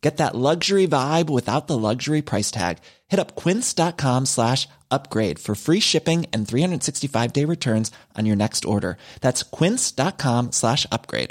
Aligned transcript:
Get 0.00 0.16
that 0.18 0.34
luxury 0.34 0.86
vibe 0.86 1.28
without 1.28 1.66
the 1.66 1.76
luxury 1.76 2.22
price 2.22 2.50
tag. 2.50 2.78
Hit 3.08 3.20
up 3.20 3.34
quince.com 3.34 4.26
slash 4.26 4.68
upgrade 4.90 5.38
for 5.38 5.54
free 5.54 5.80
shipping 5.80 6.26
and 6.32 6.46
365 6.48 7.32
day 7.32 7.44
returns 7.44 7.90
on 8.18 8.26
your 8.26 8.36
next 8.36 8.64
order. 8.64 8.96
That's 9.20 9.42
quince.com 9.42 10.52
slash 10.52 10.86
upgrade. 10.92 11.30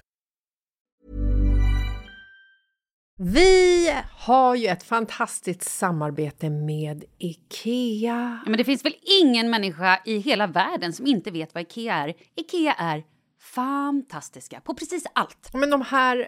Vi 3.19 3.93
har 4.17 4.55
ju 4.55 4.67
ett 4.67 4.83
fantastiskt 4.83 5.63
samarbete 5.63 6.49
med 6.49 7.03
IKEA. 7.17 8.39
Ja, 8.45 8.49
men 8.49 8.57
det 8.57 8.63
finns 8.63 8.85
väl 8.85 8.95
ingen 9.21 9.49
människa 9.49 10.01
i 10.05 10.17
hela 10.17 10.47
världen 10.47 10.93
som 10.93 11.07
inte 11.07 11.31
vet 11.31 11.53
vad 11.53 11.61
IKEA 11.63 11.95
är. 11.95 12.13
IKEA 12.35 12.73
är 12.73 13.03
fantastiska 13.41 14.61
på 14.61 14.73
precis 14.73 15.03
allt. 15.13 15.49
Men 15.53 15.69
de 15.69 15.81
här, 15.81 16.27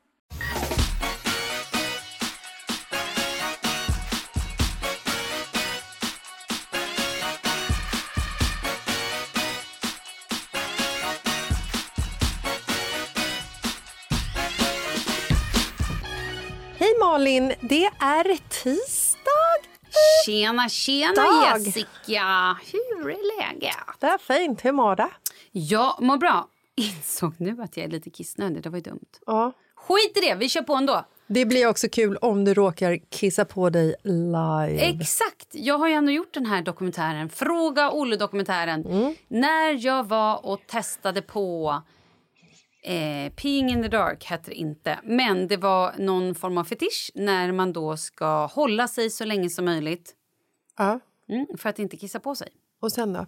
Malin, 17.21 17.53
det 17.59 17.85
är 17.85 18.49
tisdag. 18.49 19.69
Tjena, 20.25 20.69
tjena 20.69 21.13
Dag. 21.13 21.59
Jessica! 21.59 22.57
Hur 22.71 23.09
är 23.09 23.51
läget? 23.51 23.75
Det 23.99 24.07
är 24.07 24.17
fint. 24.17 24.65
Hur 24.65 24.71
mår 24.71 24.95
du? 24.95 25.07
Jag 25.51 26.01
mår 26.01 26.17
bra. 26.17 26.47
Insåg 26.75 27.33
nu 27.37 27.61
att 27.61 27.77
jag 27.77 27.83
är 27.83 27.89
lite 27.89 28.09
kissnödig, 28.09 28.63
det 28.63 28.69
var 28.69 28.77
ju 28.77 28.81
dumt. 28.81 29.09
Ja. 29.25 29.53
Skit 29.75 30.17
i 30.17 30.19
det, 30.19 30.35
vi 30.35 30.49
kör 30.49 30.61
på 30.61 30.73
ändå. 30.73 31.05
Det 31.27 31.45
blir 31.45 31.67
också 31.67 31.89
kul 31.89 32.17
om 32.17 32.45
du 32.45 32.53
råkar 32.53 32.99
kissa 33.09 33.45
på 33.45 33.69
dig 33.69 33.95
live. 34.03 34.79
Exakt! 34.79 35.47
Jag 35.51 35.77
har 35.77 35.87
ju 35.87 35.93
ändå 35.93 36.11
gjort 36.11 36.33
den 36.33 36.45
här 36.45 36.61
dokumentären, 36.61 37.29
Fråga 37.29 37.91
Olle-dokumentären. 37.91 38.85
Mm. 38.85 39.15
När 39.27 39.85
jag 39.85 40.07
var 40.07 40.45
och 40.45 40.67
testade 40.67 41.21
på 41.21 41.81
eh, 42.83 43.33
Peeing 43.33 43.69
in 43.71 43.81
the 43.83 43.87
dark 43.87 44.23
hette 44.25 44.49
det 44.51 44.55
inte. 44.55 44.99
Men 45.03 45.47
det 45.47 45.57
var 45.57 45.93
någon 45.97 46.35
form 46.35 46.57
av 46.57 46.63
fetisch 46.63 47.11
när 47.15 47.51
man 47.51 47.73
då 47.73 47.97
ska 47.97 48.45
hålla 48.45 48.87
sig 48.87 49.09
så 49.09 49.25
länge 49.25 49.49
som 49.49 49.65
möjligt 49.65 50.15
Ja. 50.77 50.99
mm, 51.29 51.47
för 51.57 51.69
att 51.69 51.79
inte 51.79 51.97
kissa 51.97 52.19
på 52.19 52.35
sig. 52.35 52.47
Och 52.81 52.91
sen 52.91 53.13
då? 53.13 53.25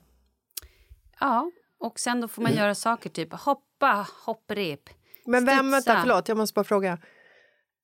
Ja, 1.20 1.52
och 1.80 2.00
sen 2.00 2.22
då 2.22 2.28
får 2.28 2.42
man 2.42 2.54
göra 2.54 2.76
saker 2.76 3.10
typ 3.10 3.34
hoppa, 3.34 4.08
hopprep, 4.26 4.90
Men 5.26 5.46
vem, 5.46 5.58
studsa. 5.58 5.72
vänta, 5.72 6.02
förlåt, 6.02 6.28
jag 6.28 6.38
måste 6.38 6.54
bara 6.54 6.64
fråga. 6.64 6.98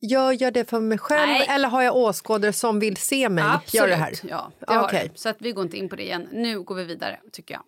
Gör 0.01 0.41
jag 0.43 0.53
det 0.53 0.69
för 0.69 0.79
mig 0.79 0.97
själv 0.97 1.31
Nej. 1.31 1.47
eller 1.49 1.69
har 1.69 1.81
jag 1.81 1.95
åskådare 1.95 2.53
som 2.53 2.79
vill 2.79 2.97
se 2.97 3.29
mig 3.29 3.43
Absolut. 3.43 3.73
göra 3.73 3.87
det 3.89 3.95
här? 3.95 4.13
Ja, 4.23 4.51
det 4.91 5.03
du. 5.03 5.09
Så 5.15 5.29
att 5.29 5.37
vi 5.39 5.51
går 5.51 5.63
inte 5.63 5.77
in 5.77 5.89
på 5.89 5.95
det 5.95 6.03
igen. 6.03 6.27
Nu 6.31 6.61
går 6.61 6.75
vi 6.75 6.83
vidare, 6.83 7.19
tycker 7.31 7.53
jag. 7.53 7.63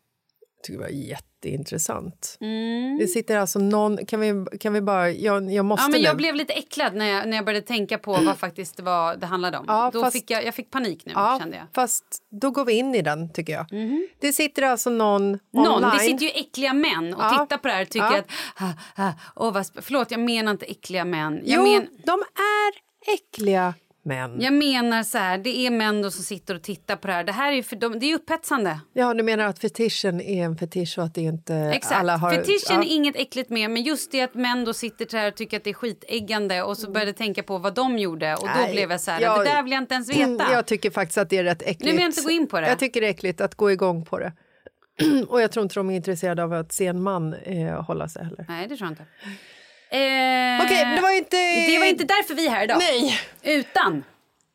Tycker 0.64 0.78
det 0.80 0.84
var 0.84 0.90
jätteintressant. 0.92 2.38
Mm. 2.42 2.98
Det 3.00 3.08
sitter 3.08 3.38
alltså 3.38 3.60
någon... 3.60 4.06
Kan 4.06 4.20
vi, 4.20 4.58
kan 4.58 4.74
vi 4.74 4.82
bara... 4.82 5.10
Jag, 5.12 5.52
jag 5.52 5.66
måste 5.66 5.84
Ja, 5.86 5.90
men 5.90 6.02
jag 6.02 6.14
nu. 6.14 6.18
blev 6.18 6.36
lite 6.36 6.54
äcklad 6.54 6.96
när 6.96 7.06
jag, 7.06 7.28
när 7.30 7.36
jag 7.38 7.46
började 7.46 7.66
tänka 7.68 7.98
på 7.98 8.12
vad 8.14 8.38
faktiskt 8.40 8.78
det, 8.78 8.84
var, 8.84 9.16
det 9.16 9.26
handlade 9.26 9.58
om. 9.58 9.66
Ja, 9.68 9.90
Då 9.94 10.02
fast- 10.04 10.14
fick 10.14 10.32
jag, 10.32 10.46
jag 10.46 10.56
fick 10.56 10.72
panik 10.72 11.04
nu, 11.06 11.12
Ja, 11.16 11.38
kände 11.42 11.58
jag. 11.58 11.66
fast 11.76 12.04
då 12.42 12.52
går 12.52 12.66
vi 12.66 12.74
in 12.74 12.96
i 12.96 13.02
den, 13.02 13.34
tycker 13.34 13.54
jag. 13.54 13.66
Det 14.20 14.34
sitter 14.34 14.62
alltså 14.64 14.90
någon, 14.90 15.32
Någon, 15.54 15.68
online. 15.68 15.92
det 15.94 16.00
sitter 16.00 16.24
ju 16.26 16.32
äckliga 16.32 16.74
män 16.74 17.14
och 17.14 17.22
Ja. 17.24 17.30
tittar 17.30 17.58
på 17.58 17.68
det 17.68 17.74
här 17.74 17.82
och 17.82 17.90
tycker 17.90 18.06
Ja. 18.12 18.18
att... 18.20 18.32
Ah, 18.96 19.04
ah, 19.08 19.12
åh, 19.36 19.54
vad, 19.54 19.66
förlåt, 19.82 20.12
jag 20.12 20.20
menar 20.20 20.52
inte 20.52 20.66
äckliga 20.66 21.06
män. 21.06 21.42
Jag 21.46 21.68
Jo, 21.68 21.74
men, 21.74 21.88
de 22.06 22.12
är 22.36 22.92
äckliga 23.14 23.74
män. 24.04 24.42
Jag 24.42 24.54
menar 24.54 25.04
så 25.04 25.18
här, 25.18 25.38
det 25.38 25.50
är 25.68 25.72
män 25.72 26.02
då 26.02 26.12
som 26.12 26.24
sitter 26.24 26.56
och 26.56 26.62
tittar 26.62 26.96
på 26.96 27.08
det 27.08 27.14
här. 27.14 27.24
Det 27.24 27.32
här 27.32 27.54
är 27.54 27.64
för 27.64 27.76
dem, 27.76 28.00
det 28.00 28.12
är 28.12 28.16
upphetsande. 28.16 28.80
Ja, 28.94 29.14
du 29.14 29.24
menar 29.24 29.46
att 29.46 29.60
fetischen 29.60 30.22
är 30.22 30.44
en 30.44 30.58
fetisch 30.58 30.98
och 30.98 31.04
att 31.04 31.16
det 31.16 31.22
inte 31.22 31.56
Exakt. 31.56 32.00
alla 32.00 32.18
har... 32.18 32.32
Fetischen 32.32 32.76
ja. 32.76 32.84
är 32.84 32.96
inget 32.96 33.16
äckligt 33.16 33.50
med, 33.50 33.72
men 33.72 33.84
just 33.84 34.12
det 34.12 34.22
att 34.22 34.34
män 34.34 34.66
då 34.66 34.74
sitter 34.74 35.18
här 35.18 35.28
och 35.28 35.36
tycker 35.36 35.58
att 35.58 35.64
det 35.64 35.70
är 35.70 35.74
skitäggande 35.74 36.64
och 36.64 36.78
så 36.78 36.92
började 36.92 37.14
tänka 37.14 37.44
på 37.44 37.58
vad 37.58 37.74
de 37.74 37.98
gjorde 37.98 38.36
och 38.36 38.48
då 38.48 38.54
Nej, 38.56 38.72
blev 38.74 38.92
jag 38.92 39.02
så 39.02 39.12
här, 39.12 39.22
jag- 39.22 39.40
det 39.40 39.44
där 39.44 39.64
vill 39.64 39.72
jag 39.72 39.82
inte 39.84 39.94
ens 39.94 40.10
veta. 40.10 40.54
Jag 40.54 40.66
tycker 40.66 40.92
faktiskt 40.92 41.18
att 41.18 41.30
det 41.30 41.38
är 41.38 41.44
rätt 41.44 41.62
äckligt. 41.62 41.84
Nu 41.84 41.92
vill 41.92 42.00
jag 42.00 42.10
inte 42.10 42.22
gå 42.22 42.32
in 42.32 42.48
på 42.48 42.60
det. 42.60 42.68
Jag 42.68 42.80
tycker 42.80 43.02
det 43.02 43.08
är 43.08 43.12
äckligt 43.12 43.42
att 43.42 43.56
gå 43.56 43.72
igång 43.72 44.06
på 44.06 44.20
det. 44.20 44.34
och 45.28 45.42
jag 45.42 45.52
tror 45.52 45.64
inte 45.64 45.76
de 45.76 45.90
är 45.90 45.96
intresserade 45.96 46.44
av 46.44 46.54
att 46.54 46.72
se 46.72 46.88
en 46.88 47.02
man 47.02 47.34
eh, 47.34 47.84
hålla 47.84 48.08
sig 48.08 48.24
heller. 48.24 48.46
Nej, 48.48 48.68
det 48.68 48.78
tror 48.78 48.86
jag 48.86 48.92
inte. 48.92 49.06
Eh, 49.92 50.66
Okej, 50.66 50.86
men 50.86 50.96
det 50.96 51.02
var 51.02 51.18
inte... 51.18 51.38
det 51.68 51.80
var 51.80 51.86
inte 51.86 52.04
därför 52.04 52.34
vi 52.34 52.48
är 52.48 52.52
här 52.52 52.64
idag. 52.64 52.78
Nej. 52.78 53.20
Utan 53.44 54.04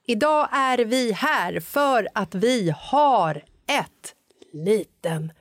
Idag 0.08 0.48
är 0.52 0.78
vi 0.78 1.12
här 1.12 1.60
för 1.60 2.08
att 2.14 2.34
vi 2.34 2.74
har 2.78 3.44
ett 3.66 4.14
liten... 4.52 5.32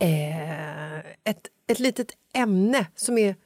Eh, 0.00 0.98
ett, 0.98 1.48
ett 1.68 1.78
litet 1.78 2.12
ämne 2.34 2.86
som 2.94 3.18
är 3.18 3.36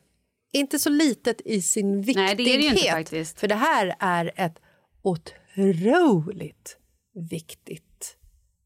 inte 0.52 0.78
så 0.78 0.90
litet 0.90 1.40
i 1.44 1.62
sin 1.62 2.02
viktighet. 2.02 2.36
Nej, 2.38 2.46
det 2.46 2.54
är 2.54 2.58
det 2.58 2.64
ju 2.64 2.70
inte 2.70 2.90
faktiskt. 2.90 3.40
För 3.40 3.48
det 3.48 3.54
här 3.54 3.94
är 3.98 4.32
ett 4.36 4.58
otroligt 5.02 6.76
viktigt 7.30 8.16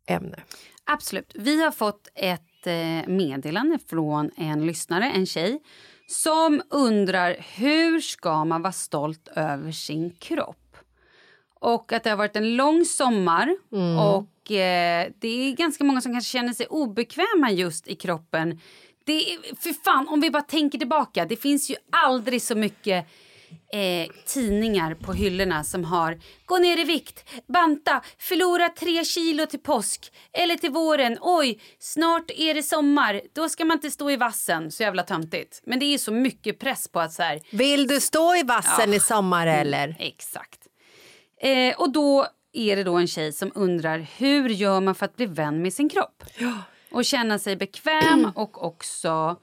ämne. 0.06 0.42
Absolut. 0.84 1.32
Vi 1.34 1.62
har 1.62 1.70
fått 1.70 2.08
ett 2.14 2.66
eh, 2.66 3.08
meddelande 3.08 3.78
från 3.88 4.30
en 4.36 4.66
lyssnare, 4.66 5.10
en 5.10 5.26
tjej 5.26 5.60
som 6.06 6.62
undrar 6.70 7.36
hur 7.56 8.00
ska 8.00 8.44
man 8.44 8.62
vara 8.62 8.72
stolt 8.72 9.28
över 9.36 9.72
sin 9.72 10.10
kropp. 10.10 10.76
Och 11.60 11.92
att 11.92 12.04
det 12.04 12.10
har 12.10 12.16
varit 12.16 12.36
en 12.36 12.56
lång 12.56 12.84
sommar 12.84 13.56
och 13.98 14.50
eh, 14.50 15.08
det 15.18 15.28
är 15.28 15.56
ganska 15.56 15.84
många 15.84 16.00
som 16.00 16.12
kanske 16.12 16.30
känner 16.30 16.52
sig 16.52 16.66
obekväma 16.66 17.50
just 17.50 17.88
i 17.88 17.94
kroppen. 17.94 18.60
Det 19.04 19.32
är, 19.32 19.56
för 19.56 19.72
fan, 19.84 20.08
om 20.08 20.20
vi 20.20 20.30
bara 20.30 20.42
tänker 20.42 20.78
tillbaka, 20.78 21.24
det 21.24 21.36
finns 21.36 21.70
ju 21.70 21.76
aldrig 21.92 22.42
så 22.42 22.54
mycket 22.54 23.06
eh, 23.72 24.12
tidningar 24.26 24.94
på 24.94 25.12
hyllorna 25.12 25.64
som 25.64 25.84
har 25.84 26.18
gå 26.44 26.58
ner 26.58 26.80
i 26.80 26.84
vikt, 26.84 27.24
banta, 27.48 28.02
förlora 28.18 28.68
tre 28.68 29.04
kilo 29.04 29.46
till 29.46 29.58
påsk 29.60 30.12
eller 30.32 30.56
till 30.56 30.70
våren. 30.70 31.18
Oj, 31.20 31.60
snart 31.78 32.30
är 32.30 32.54
det 32.54 32.62
sommar. 32.62 33.20
Då 33.32 33.48
ska 33.48 33.64
man 33.64 33.76
inte 33.76 33.90
stå 33.90 34.10
i 34.10 34.16
vassen. 34.16 34.70
Så 34.70 34.82
jävla 34.82 35.02
töntigt. 35.02 35.62
Men 35.66 35.78
det 35.78 35.94
är 35.94 35.98
så 35.98 36.12
mycket 36.12 36.58
press 36.58 36.88
på 36.88 37.00
att 37.00 37.12
så 37.12 37.22
här, 37.22 37.40
Vill 37.50 37.86
du 37.86 38.00
stå 38.00 38.36
i 38.36 38.42
vassen 38.42 38.94
i 38.94 39.00
sommar 39.00 39.46
eller? 39.46 39.96
Exakt. 39.98 40.60
Eh, 41.40 41.80
och 41.80 41.92
då 41.92 42.26
är 42.52 42.76
det 42.76 42.84
då 42.84 42.94
en 42.96 43.06
tjej 43.06 43.32
som 43.32 43.52
undrar 43.54 44.06
hur 44.16 44.48
gör 44.48 44.80
man 44.80 44.94
för 44.94 45.06
att 45.06 45.16
bli 45.16 45.26
vän 45.26 45.62
med 45.62 45.72
sin 45.72 45.88
kropp? 45.88 46.24
Och 46.90 47.04
känna 47.04 47.38
sig 47.38 47.56
bekväm 47.56 48.32
och 48.34 48.64
också, 48.64 49.36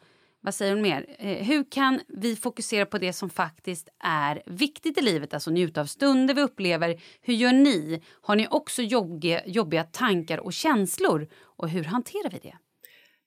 vad 0.44 0.56
säger 0.56 0.74
hon 0.74 0.82
mer? 0.82 1.16
Eh, 1.20 1.38
hur 1.38 1.72
kan 1.72 2.00
vi 2.08 2.36
fokusera 2.36 2.86
på 2.86 2.98
det 2.98 3.14
som 3.14 3.30
faktiskt 3.30 3.90
är 4.00 4.44
viktigt 4.46 4.98
i 4.98 5.02
livet? 5.02 5.34
Alltså 5.34 5.52
njuta 5.52 5.82
av 5.82 5.86
stunder 5.86 6.34
vi 6.34 6.42
upplever. 6.42 7.02
Hur 7.22 7.34
gör 7.34 7.54
ni? 7.54 8.04
Har 8.22 8.36
ni 8.36 8.48
också 8.52 8.82
jobbiga, 8.82 9.42
jobbiga 9.46 9.84
tankar 9.84 10.38
och 10.38 10.54
känslor? 10.54 11.28
Och 11.42 11.70
hur 11.70 11.84
hanterar 11.84 12.30
vi 12.30 12.40
det? 12.40 12.58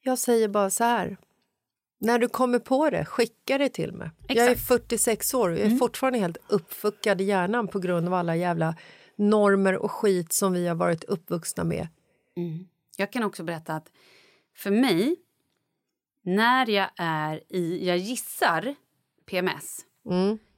Jag 0.02 0.18
säger 0.18 0.48
bara 0.48 0.70
så 0.70 0.84
här. 0.84 1.16
När 2.00 2.18
du 2.18 2.28
kommer 2.28 2.58
på 2.58 2.90
det, 2.90 3.04
skicka 3.04 3.58
det 3.58 3.68
till 3.68 3.92
mig. 3.92 4.10
Jag 4.28 4.36
är 4.36 4.50
Exakt. 4.50 4.70
Mm. 4.70 4.80
46 4.80 5.34
år 5.34 5.48
och 5.48 5.58
jag 5.58 5.66
är 5.66 5.76
fortfarande 5.76 6.18
helt 6.18 6.38
uppfuckad 6.48 7.20
i 7.20 7.24
hjärnan 7.24 7.68
på 7.68 7.78
grund 7.78 8.06
av 8.06 8.14
alla 8.14 8.36
jävla 8.36 8.74
normer 9.16 9.76
och 9.76 9.92
skit 9.92 10.32
som 10.32 10.52
vi 10.52 10.66
har 10.66 10.74
varit 10.74 11.04
uppvuxna 11.04 11.64
med. 11.64 11.88
Jag 12.96 13.12
kan 13.12 13.22
också 13.22 13.44
berätta 13.44 13.74
att 13.74 13.88
för 14.56 14.70
mig, 14.70 15.16
när 16.26 16.70
jag 16.70 16.90
är 16.96 17.42
i, 17.48 17.86
jag 17.86 17.98
gissar 17.98 18.74
PMS, 19.26 19.80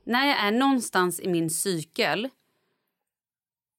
när 0.05 0.27
jag 0.27 0.39
är 0.39 0.51
någonstans 0.51 1.21
i 1.21 1.29
min 1.29 1.51
cykel 1.51 2.29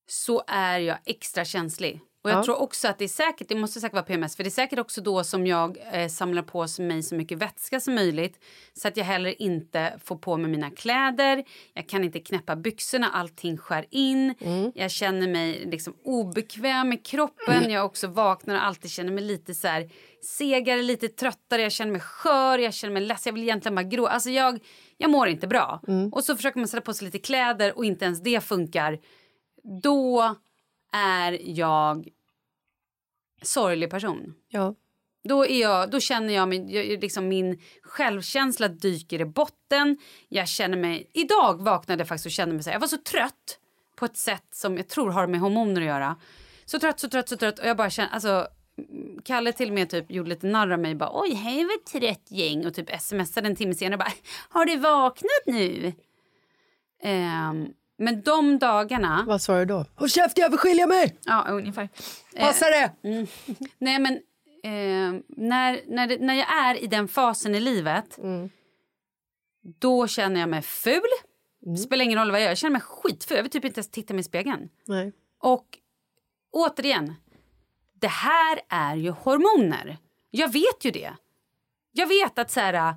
så 0.08 0.44
är 0.48 0.80
jag 0.80 0.98
extra 1.06 1.46
känslig. 1.46 2.02
Och 2.22 2.30
jag 2.30 2.38
Ja. 2.40 2.44
tror 2.44 2.62
också 2.62 2.88
att 2.88 2.98
det 2.98 3.04
är 3.04 3.08
säkert, 3.10 3.48
det 3.50 3.56
måste 3.56 3.80
säkert 3.80 3.94
vara 3.94 4.04
PMS, 4.04 4.36
för 4.36 4.44
det 4.44 4.48
är 4.48 4.52
säkert 4.52 4.80
också 4.80 5.02
då 5.02 5.24
som 5.24 5.48
jag 5.48 5.78
eh, 5.92 6.08
samlar 6.08 6.42
på 6.44 6.68
mig 6.84 7.04
så 7.04 7.16
mycket 7.16 7.38
vätska 7.38 7.80
som 7.80 7.96
möjligt 7.96 8.40
så 8.74 8.88
att 8.88 8.98
jag 8.98 9.06
heller 9.06 9.42
inte 9.42 10.00
får 10.04 10.16
på 10.16 10.38
mig 10.38 10.52
mina 10.52 10.72
kläder, 10.72 11.44
jag 11.74 11.90
kan 11.90 12.04
inte 12.04 12.20
knäppa 12.20 12.56
byxorna, 12.56 13.10
allting 13.10 13.58
skär 13.58 13.86
in, 13.90 14.36
jag 14.76 14.92
känner 14.92 15.28
mig 15.28 15.66
liksom 15.66 15.94
obekväm 16.04 16.94
i 16.94 16.98
kroppen, 16.98 17.70
jag 17.72 17.86
också 17.86 18.08
vaknar 18.08 18.56
och 18.56 18.66
alltid 18.66 18.92
känner 18.92 19.12
mig 19.12 19.24
lite 19.24 19.54
så 19.54 19.68
här 19.68 19.90
segare, 20.24 20.82
lite 20.82 21.08
tröttare, 21.08 21.62
jag 21.62 21.72
känner 21.72 21.92
mig 21.92 22.02
skör, 22.02 22.58
jag 22.60 22.74
känner 22.74 22.94
mig 22.94 23.04
ledsen, 23.04 23.30
jag 23.30 23.34
vill 23.34 23.44
egentligen 23.44 23.76
bara 23.76 23.84
grå. 23.84 24.06
Alltså 24.08 24.30
jag, 24.30 24.60
jag 24.98 25.12
mår 25.12 25.28
inte 25.28 25.48
bra. 25.48 25.82
Och 26.12 26.24
så 26.24 26.36
försöker 26.36 26.60
man 26.60 26.68
sätta 26.68 26.82
på 26.82 26.94
sig 26.94 27.06
lite 27.06 27.20
kläder 27.20 27.78
och 27.78 27.86
inte 27.86 28.06
ens 28.06 28.22
det 28.24 28.44
funkar. 28.44 29.00
Då 29.82 30.36
är 30.92 31.40
jag 31.44 32.08
sorglig 33.42 33.90
person. 33.90 34.34
Ja. 34.48 34.76
Då, 35.24 35.46
är 35.46 35.62
jag, 35.62 35.92
då 35.92 36.00
känner 36.00 36.34
jag, 36.34 36.72
jag 36.72 37.02
liksom 37.02 37.28
min 37.28 37.62
självkänsla 37.84 38.68
dyker 38.68 39.22
i 39.22 39.26
botten. 39.26 39.98
Jag 40.28 40.48
känner 40.48 40.78
mig... 40.78 41.10
Idag 41.14 41.64
vaknade 41.64 42.02
jag 42.02 42.08
faktiskt 42.08 42.26
och 42.26 42.32
kände 42.32 42.56
mig 42.56 42.64
så 42.64 42.70
här, 42.70 42.76
jag 42.76 42.80
var 42.80 42.88
så 42.88 42.98
trött 42.98 43.60
på 43.96 44.06
ett 44.06 44.18
sätt 44.18 44.48
som 44.52 44.78
jag 44.78 44.88
tror 44.88 45.12
har 45.12 45.28
med 45.28 45.40
hormoner 45.40 45.82
att 45.82 45.88
göra. 45.88 46.16
Så 46.66 46.80
trött, 46.80 47.00
så 47.00 47.10
trött, 47.10 47.30
så 47.30 47.38
trött 47.38 47.60
och 47.60 47.66
jag 47.66 47.78
bara 47.78 47.90
känner, 47.90 48.10
alltså 48.10 48.48
Kalle 49.24 49.54
till 49.54 49.68
och 49.68 49.74
med 49.74 49.90
typ 49.90 50.12
gjorde 50.12 50.30
lite 50.30 50.48
narr 50.48 50.72
av 50.72 50.80
mig 50.80 50.96
bara 50.96 51.22
oj 51.22 51.34
hej 51.34 51.66
vad 51.66 51.86
trött 51.86 52.32
gäng 52.32 52.66
och 52.66 52.74
typ 52.74 53.02
smsade 53.02 53.48
en 53.48 53.56
timme 53.56 53.74
senare 53.74 53.98
bara 53.98 54.12
har 54.50 54.66
du 54.66 54.78
vaknat 54.78 55.46
nu? 55.46 55.94
Ehm, 57.02 57.68
men 58.00 58.22
de 58.22 58.60
dagarna, 58.60 59.24
Vad 59.28 59.42
sa 59.42 59.60
du 59.60 59.66
då? 59.66 59.86
Håll 59.96 60.10
käft, 60.10 60.38
jag 60.38 60.50
vill 60.50 60.60
skilja 60.60 60.88
mig! 60.88 61.18
ja 61.26 61.46
ungefär. 61.50 61.90
Eh, 62.34 62.48
Passa 62.48 62.66
det! 62.66 62.92
Nej, 63.78 64.00
men 64.00 64.14
eh, 64.64 65.22
när, 65.28 65.82
när, 65.88 66.08
det, 66.08 66.18
när 66.20 66.34
jag 66.34 66.54
är 66.66 66.84
i 66.84 66.88
den 66.88 67.08
fasen 67.08 67.56
i 67.56 67.60
livet 67.60 68.20
då 69.80 70.08
känner 70.08 70.40
jag 70.40 70.50
mig 70.50 70.62
ful. 70.62 71.02
Spelar 71.86 72.06
ingen 72.06 72.20
roll 72.20 72.32
vad 72.32 72.40
jag 72.40 72.44
gör. 72.44 72.50
Jag 72.52 72.58
känner 72.58 72.72
mig 72.72 72.82
skitful. 72.82 73.38
Jag 73.38 73.44
vill 73.44 73.52
typ 73.52 73.66
inte 73.66 73.80
ens 73.80 73.92
titta 73.92 74.14
mig 74.14 74.22
i 74.22 74.24
spegeln. 74.24 74.70
Nej. 74.88 75.12
Och 75.40 75.66
återigen, 76.52 77.16
det 77.94 78.08
här 78.08 78.60
är 78.70 78.96
ju 78.96 79.10
hormoner. 79.10 79.98
Jag 80.32 80.54
vet 80.54 80.86
ju 80.86 80.92
det. 80.92 81.14
Jag 81.92 82.08
vet 82.08 82.40
att 82.40 82.52
så 82.52 82.60
här, 82.60 82.96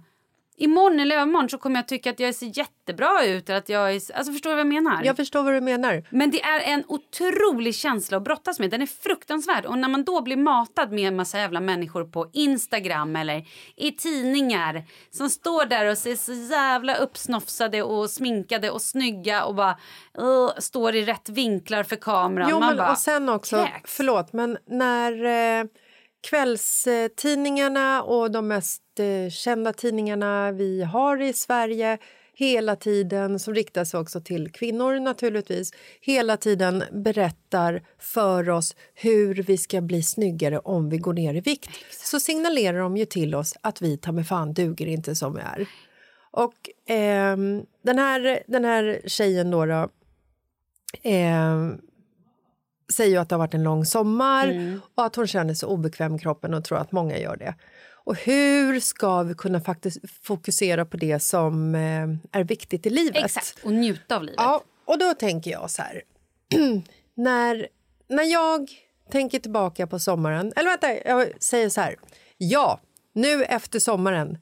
imorgon 0.57 1.01
eller 1.01 1.17
övermorgon 1.17 1.49
så 1.49 1.59
kommer 1.59 1.77
jag 1.77 1.89
tycka 1.89 2.11
att 2.11 2.21
jag 2.21 2.35
ser 2.35 2.59
jättebra 2.59 3.25
ut. 3.25 3.49
Eller 3.49 3.59
att 3.59 3.69
jag 3.69 3.91
är, 3.91 3.95
alltså 3.95 4.33
förstår 4.33 4.51
du 4.51 4.57
vad 4.57 4.61
jag 4.61 4.67
menar? 4.67 5.05
Jag 5.05 5.17
förstår 5.17 5.43
vad 5.43 5.53
du 5.53 5.61
menar. 5.61 6.05
Men 6.11 6.31
det 6.31 6.43
är 6.43 6.61
en 6.61 6.85
otrolig 6.89 7.75
känsla 7.75 8.17
att 8.17 8.25
brottas 8.25 8.59
med. 8.59 8.71
Den 8.71 8.83
är 8.83 8.87
fruktansvärd. 8.87 9.67
Och 9.67 9.79
när 9.79 9.89
man 9.89 10.05
då 10.05 10.23
blir 10.23 10.37
matad 10.37 10.93
med 10.93 11.09
en 11.09 11.17
massa 11.17 11.39
jävla 11.39 11.61
människor 11.61 12.05
på 12.05 12.31
Instagram 12.33 13.17
eller 13.17 13.45
i 13.77 13.93
tidningar 13.93 14.85
som 15.11 15.31
står 15.31 15.65
där 15.65 15.91
och 15.91 15.99
ser 15.99 16.17
så 16.17 16.33
jävla 16.33 16.95
uppsnofsade 16.95 17.83
och 17.83 18.11
sminkade 18.11 18.71
och 18.71 18.83
snygga 18.83 19.45
och 19.45 19.55
bara 19.55 19.79
uh, 20.21 20.51
står 20.59 20.95
i 20.95 21.05
rätt 21.05 21.29
vinklar 21.29 21.83
för 21.83 21.97
kameran. 21.97 22.49
Jo, 22.51 22.59
man 22.59 22.69
men, 22.69 22.77
bara, 22.77 22.91
och 22.91 22.99
sen 22.99 23.29
också, 23.29 23.57
kräks. 23.57 23.97
förlåt, 23.97 24.33
men 24.33 24.59
när 24.67 25.25
eh, 25.25 25.65
kvällstidningarna 26.23 28.03
och 28.03 28.31
de 28.31 28.49
mest 28.49 28.83
eh, 28.99 29.31
kända 29.31 29.73
tidningarna 29.73 30.53
vi 30.53 30.83
har 30.83 31.23
i 31.23 31.33
Sverige 31.33 31.99
hela 32.35 32.77
tiden, 32.77 33.39
som 33.39 33.55
riktar 33.55 33.85
sig 33.85 34.01
också 34.01 34.21
till 34.21 34.53
kvinnor 34.53 35.01
naturligtvis, 35.01 35.73
hela 36.01 36.37
tiden 36.37 36.85
berättar 36.93 37.83
för 37.99 38.51
oss 38.51 38.77
hur 38.95 39.35
vi 39.35 39.59
ska 39.59 39.81
bli 39.81 40.03
snyggare 40.03 40.59
om 40.59 40.91
vi 40.91 40.99
går 40.99 41.13
ner 41.13 41.35
i 41.35 41.41
vikt. 41.41 41.71
Så 41.91 42.21
signalerar 42.21 42.79
de 42.79 42.97
ju 42.97 43.05
till 43.05 43.35
oss 43.35 43.55
att 43.61 43.83
vi 43.83 43.97
ta 43.99 44.13
med 44.13 44.27
fan 44.27 44.53
duger 44.53 44.87
inte 44.87 45.15
som 45.15 45.35
vi 45.35 45.41
är. 45.41 45.67
Och 46.31 46.55
ehm, 46.87 47.63
den, 47.83 47.99
här, 47.99 48.43
den 48.47 48.65
här 48.65 49.03
tjejen 49.07 49.51
då, 49.51 49.67
då 49.67 49.89
ehm, 51.03 51.81
säger 52.93 53.11
ju 53.11 53.17
att 53.17 53.29
det 53.29 53.35
har 53.35 53.39
varit 53.39 53.55
en 53.55 53.63
lång 53.63 53.85
sommar 53.85 54.79
och 54.95 55.05
att 55.05 55.17
hon 55.17 55.27
känner 55.27 55.55
sig 55.55 55.67
obekväm 55.67 56.17
i 56.17 56.19
kroppen 56.19 56.55
och 56.55 56.65
tror 56.65 56.79
att 56.79 56.93
många 56.93 57.19
gör 57.19 57.37
det. 57.37 57.55
Och 58.05 58.17
hur 58.17 58.81
ska 58.81 59.23
vi 59.23 59.35
kunna 59.35 59.61
faktiskt 59.61 59.99
fokusera 60.23 60.85
på 60.85 60.97
det 60.97 61.19
som 61.19 61.75
eh, 61.75 62.39
är 62.41 62.45
viktigt 62.45 62.87
i 62.87 62.91
livet? 62.91 63.25
Exakt, 63.25 63.65
och 63.65 63.73
njuta 63.73 64.17
av 64.17 64.23
livet. 64.23 64.37
Ja, 64.39 64.63
och 64.85 64.99
då 64.99 65.15
tänker 65.15 65.51
jag 65.51 65.71
så 65.71 65.83
här. 65.83 66.03
när, 67.15 67.69
när 68.09 68.25
jag 68.25 68.71
tänker 69.11 69.39
tillbaka 69.39 69.87
på 69.87 69.99
sommaren... 69.99 70.53
Eller 70.57 70.71
vänta, 70.71 71.09
jag 71.09 71.43
säger 71.43 71.69
så 71.69 71.81
här. 71.81 71.97
Ja, 72.39 72.81
nu 73.13 73.45
efter 73.45 73.79
sommaren. 73.79 74.39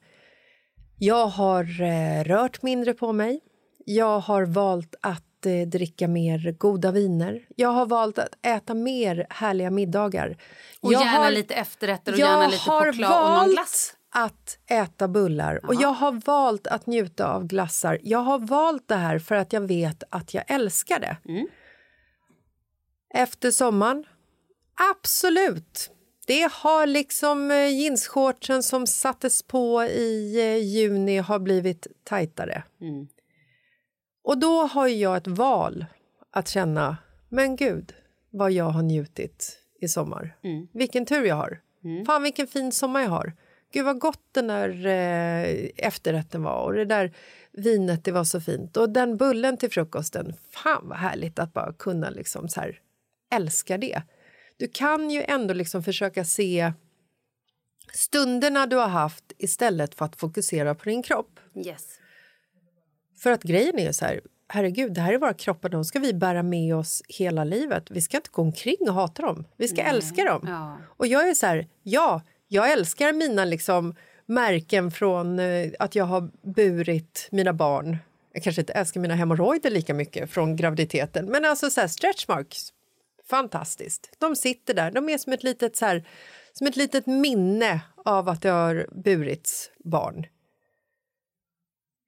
Jag 0.97 1.27
har 1.27 1.81
eh, 1.81 2.23
rört 2.23 2.61
mindre 2.61 2.93
på 2.93 3.13
mig. 3.13 3.39
Jag 3.85 4.19
har 4.19 4.45
valt 4.45 4.95
att 5.01 5.23
att 5.41 5.45
eh, 5.45 5.61
dricka 5.61 6.07
mer 6.07 6.55
goda 6.57 6.91
viner. 6.91 7.45
Jag 7.55 7.69
har 7.69 7.85
valt 7.85 8.19
att 8.19 8.35
äta 8.41 8.73
mer 8.73 9.27
härliga 9.29 9.71
middagar. 9.71 10.37
Och 10.81 10.93
jag 10.93 11.05
gärna 11.05 11.23
har, 11.23 11.31
lite 11.31 11.53
efterrätter 11.53 12.11
och 12.11 12.19
gärna 12.19 12.47
lite 12.47 12.69
har 12.69 12.85
choklad 12.85 13.23
och 13.23 13.37
någon 13.37 13.49
glass. 13.49 13.93
att 14.09 14.57
äta 14.67 15.07
bullar 15.07 15.65
och 15.65 15.75
jag 15.75 15.89
har 15.89 16.11
valt 16.25 16.67
att 16.67 16.85
njuta 16.87 17.27
av 17.27 17.47
glassar. 17.47 17.99
Jag 18.03 18.19
har 18.19 18.39
valt 18.39 18.87
det 18.87 18.95
här 18.95 19.19
för 19.19 19.35
att 19.35 19.53
jag 19.53 19.61
vet 19.61 20.03
att 20.09 20.33
jag 20.33 20.43
älskar 20.47 20.99
det. 20.99 21.17
Mm. 21.25 21.47
Efter 23.13 23.51
sommaren? 23.51 24.05
Absolut. 24.91 25.91
Det 26.27 26.51
har 26.51 26.87
liksom 26.87 27.51
eh, 27.51 27.67
jeansshortsen 27.67 28.63
som 28.63 28.87
sattes 28.87 29.43
på 29.43 29.83
i 29.83 30.39
eh, 30.39 30.57
juni 30.57 31.17
har 31.17 31.39
blivit 31.39 31.87
tajtare. 32.03 32.63
Mm. 32.81 33.07
Och 34.23 34.37
då 34.39 34.63
har 34.63 34.87
jag 34.87 35.17
ett 35.17 35.27
val 35.27 35.85
att 36.31 36.47
känna, 36.47 36.97
men 37.29 37.55
gud 37.55 37.93
vad 38.29 38.51
jag 38.51 38.65
har 38.65 38.81
njutit 38.81 39.57
i 39.81 39.87
sommar. 39.87 40.37
Mm. 40.43 40.67
Vilken 40.73 41.05
tur 41.05 41.25
jag 41.25 41.35
har. 41.35 41.59
Fan 42.05 42.23
vilken 42.23 42.47
fin 42.47 42.71
sommar 42.71 43.01
jag 43.01 43.09
har. 43.09 43.33
Gud 43.73 43.85
vad 43.85 43.99
gott 43.99 44.23
den 44.31 44.47
där 44.47 44.85
eh, 44.85 45.69
efterrätten 45.77 46.43
var 46.43 46.65
och 46.65 46.73
det 46.73 46.85
där 46.85 47.13
vinet 47.51 48.03
det 48.03 48.11
var 48.11 48.23
så 48.23 48.41
fint. 48.41 48.77
Och 48.77 48.89
den 48.89 49.17
bullen 49.17 49.57
till 49.57 49.71
frukosten, 49.71 50.33
fan 50.49 50.87
vad 50.87 50.97
härligt 50.97 51.39
att 51.39 51.53
bara 51.53 51.73
kunna 51.73 52.09
liksom 52.09 52.49
så 52.49 52.61
här 52.61 52.79
älska 53.31 53.77
det. 53.77 54.01
Du 54.57 54.67
kan 54.67 55.09
ju 55.09 55.23
ändå 55.23 55.53
liksom 55.53 55.83
försöka 55.83 56.25
se 56.25 56.73
stunderna 57.93 58.67
du 58.67 58.75
har 58.75 58.87
haft 58.87 59.33
istället 59.37 59.95
för 59.95 60.05
att 60.05 60.15
fokusera 60.15 60.75
på 60.75 60.89
din 60.89 61.03
kropp. 61.03 61.39
Yes. 61.55 62.00
För 63.21 63.31
att 63.31 63.43
grejen 63.43 63.79
är 63.79 63.85
ju 63.85 63.93
så 63.93 64.05
här, 64.05 64.21
herregud, 64.47 64.93
det 64.93 65.01
här 65.01 65.13
är 65.13 65.17
våra 65.17 65.33
kroppar, 65.33 65.69
de 65.69 65.85
ska 65.85 65.99
vi 65.99 66.13
bära 66.13 66.43
med 66.43 66.75
oss 66.75 67.03
hela 67.07 67.43
livet. 67.43 67.91
Vi 67.91 68.01
ska 68.01 68.17
inte 68.17 68.29
gå 68.31 68.41
omkring 68.41 68.77
och 68.89 68.93
hata 68.93 69.21
dem, 69.21 69.45
vi 69.57 69.67
ska 69.67 69.81
älska 69.81 70.23
dem. 70.23 70.41
Ja. 70.47 70.77
Och 70.97 71.07
jag 71.07 71.29
är 71.29 71.33
så 71.33 71.45
här, 71.45 71.67
ja, 71.83 72.21
jag 72.47 72.71
älskar 72.71 73.13
mina 73.13 73.45
liksom 73.45 73.95
märken 74.25 74.91
från 74.91 75.39
eh, 75.39 75.71
att 75.79 75.95
jag 75.95 76.05
har 76.05 76.31
burit 76.55 77.27
mina 77.31 77.53
barn. 77.53 77.97
Jag 78.33 78.43
kanske 78.43 78.61
inte 78.61 78.73
älskar 78.73 79.01
mina 79.01 79.15
hemorrojder 79.15 79.69
lika 79.69 79.93
mycket 79.93 80.31
från 80.31 80.55
graviditeten, 80.55 81.25
men 81.25 81.45
alltså 81.45 81.69
så 81.69 81.81
här, 81.81 81.87
stretch 81.87 82.27
marks, 82.27 82.69
fantastiskt. 83.29 84.15
De 84.17 84.35
sitter 84.35 84.73
där, 84.73 84.91
de 84.91 85.09
är 85.09 85.17
som 85.17 85.33
ett 85.33 85.43
litet, 85.43 85.75
så 85.75 85.85
här, 85.85 86.07
som 86.53 86.67
ett 86.67 86.75
litet 86.75 87.05
minne 87.05 87.81
av 88.05 88.29
att 88.29 88.41
det 88.41 88.49
har 88.49 88.87
burits 88.91 89.71
barn. 89.83 90.25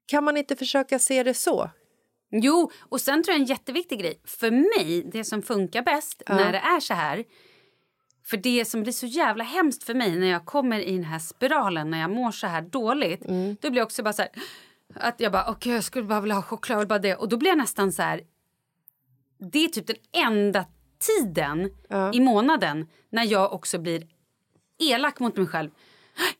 Kan 0.06 0.24
man 0.24 0.38
inte 0.38 0.56
försöka 0.56 1.00
se 1.00 1.24
det 1.24 1.34
så? 1.34 1.70
Jo, 2.32 2.72
och 2.90 3.02
sen 3.02 3.24
tror 3.24 3.34
jag 3.34 3.42
en 3.42 3.46
jätteviktig 3.46 4.00
grej. 4.00 4.22
För 4.26 4.52
mig, 4.52 5.04
det 5.12 5.24
som 5.24 5.42
funkar 5.42 5.82
bäst 5.82 6.24
när 6.28 6.52
det 6.52 6.58
är 6.58 6.80
så 6.80 6.94
här. 6.94 7.24
För 8.26 8.38
det 8.38 8.66
som 8.66 8.84
blir 8.84 8.94
så 8.94 9.06
jävla 9.06 9.44
hemskt 9.44 9.84
för 9.84 9.94
mig 9.94 10.16
när 10.16 10.28
jag 10.28 10.46
kommer 10.46 10.80
i 10.80 10.92
den 10.92 11.04
här 11.04 11.20
spiralen, 11.20 11.90
när 11.90 12.00
jag 12.00 12.12
mår 12.12 12.32
så 12.32 12.48
här 12.48 12.62
dåligt. 12.62 13.22
Då 13.62 13.70
blir 13.70 13.80
jag 13.80 13.86
också 13.86 14.04
bara 14.04 14.14
så 14.14 14.22
här, 14.22 14.32
att 14.96 15.20
jag 15.20 15.32
bara, 15.32 15.50
okej 15.50 15.74
jag 15.74 15.84
skulle 15.84 16.06
bara 16.06 16.22
vilja 16.22 16.36
ha 16.36 16.42
choklad, 16.42 16.88
bara 16.88 17.00
det. 17.00 17.16
Och 17.16 17.30
då 17.30 17.38
blir 17.38 17.50
jag 17.50 17.58
nästan 17.58 17.92
så 17.92 18.02
här, 18.02 18.22
det 19.52 19.66
är 19.66 19.68
typ 19.68 19.88
den 19.88 19.96
enda 20.28 20.66
tiden 21.00 21.72
i 22.14 22.20
månaden 22.20 22.88
när 23.10 23.24
jag 23.24 23.54
också 23.54 23.80
blir 23.80 24.08
elak 24.80 25.20
mot 25.20 25.38
mig 25.38 25.48
själv. 25.48 25.70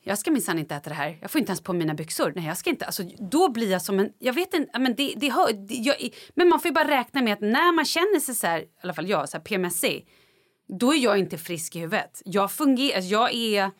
Jag 0.02 0.18
ska 0.18 0.32
minsann 0.32 0.60
inte 0.60 0.76
äta 0.76 0.90
det 0.90 0.96
här. 0.96 1.18
Jag 1.22 1.32
får 1.32 1.40
inte 1.40 1.50
ens 1.50 1.62
på 1.62 1.74
mina 1.74 1.94
byxor. 1.94 2.34
Nej, 2.36 2.46
jag 2.46 2.58
ska 2.58 2.70
inte. 2.70 2.86
Alltså, 2.86 3.04
då 3.20 3.50
blir 3.52 3.72
jag 3.72 3.82
som 3.82 4.00
en... 4.00 4.10
Jag 4.20 4.34
vet 4.34 4.54
inte, 4.54 4.80
men 4.80 4.96
det, 4.96 5.14
det. 5.18 5.34
Det, 5.68 5.76
jag, 5.76 5.96
men 6.36 6.50
man 6.50 6.60
får 6.60 6.70
ju 6.70 6.74
bara 6.74 6.88
räkna 6.88 7.22
med 7.22 7.34
att 7.34 7.42
när 7.42 7.72
man 7.76 7.86
känner 7.86 8.20
sig 8.20 8.36
så 8.36 8.48
här, 8.48 8.60
i 8.60 8.66
alla 8.84 8.94
fall 8.94 9.10
jag, 9.10 9.30
så 9.30 9.38
här 9.38 9.44
PMSig, 9.44 10.08
då 10.80 10.94
är 10.94 10.98
jag 10.98 11.18
inte 11.18 11.38
frisk 11.38 11.76
i 11.76 11.80
huvudet. 11.80 12.22
Jag 12.26 12.52
fungerar... 12.52 13.02
Jag 13.02 13.34
är... 13.34 13.72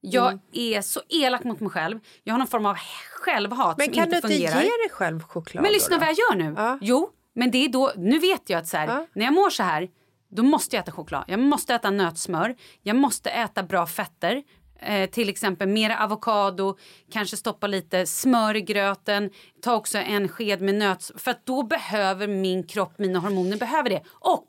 Jag 0.00 0.26
Mm. 0.28 0.40
är 0.52 0.80
så 0.82 1.00
elak 1.08 1.44
mot 1.44 1.60
mig 1.60 1.70
själv. 1.70 1.98
Jag 2.24 2.34
har 2.34 2.38
någon 2.38 2.46
form 2.46 2.66
av 2.66 2.76
självhat 3.10 3.78
Men 3.78 3.84
som 3.86 3.94
kan 3.94 4.04
inte 4.04 4.10
du 4.14 4.16
inte 4.16 4.28
fungerar. 4.28 4.62
ge 4.62 4.68
dig 4.68 4.90
själv 4.90 5.22
choklad? 5.22 5.62
Men 5.62 5.72
lyssna 5.72 5.96
då? 5.96 6.00
vad 6.00 6.08
jag 6.08 6.16
gör 6.18 6.34
nu. 6.36 6.54
Ja. 6.56 6.78
Jo, 6.80 7.10
men 7.34 7.50
det 7.50 7.58
är 7.64 7.68
då, 7.68 7.92
nu 7.96 8.18
vet 8.18 8.50
jag 8.50 8.58
att 8.58 8.68
så 8.68 8.76
här, 8.76 8.86
Ja. 8.86 9.06
när 9.14 9.24
jag 9.24 9.34
mår 9.34 9.50
så 9.50 9.62
här, 9.62 9.88
då 10.28 10.42
måste 10.42 10.76
jag 10.76 10.82
äta 10.82 10.92
choklad. 10.92 11.24
Jag 11.28 11.38
måste 11.40 11.74
äta 11.74 11.90
nötsmör. 11.90 12.56
Jag 12.82 12.96
måste 12.96 13.30
äta 13.30 13.62
bra 13.62 13.86
fetter. 13.86 14.42
Eh, 14.80 15.10
till 15.10 15.28
exempel 15.28 15.68
mer 15.68 15.90
avokado, 15.90 16.76
kanske 17.10 17.36
stoppa 17.36 17.66
lite 17.66 18.06
smör 18.06 18.56
i 18.56 18.60
gröten. 18.60 19.30
Ta 19.62 19.74
också 19.74 19.98
en 19.98 20.28
sked 20.28 20.60
med 20.60 20.74
nöt... 20.74 21.10
För 21.16 21.34
då 21.44 21.62
behöver 21.62 22.28
min 22.28 22.66
kropp, 22.66 22.98
mina 22.98 23.18
hormoner 23.18 23.56
behöver 23.56 23.90
det. 23.90 24.02
Och 24.08 24.46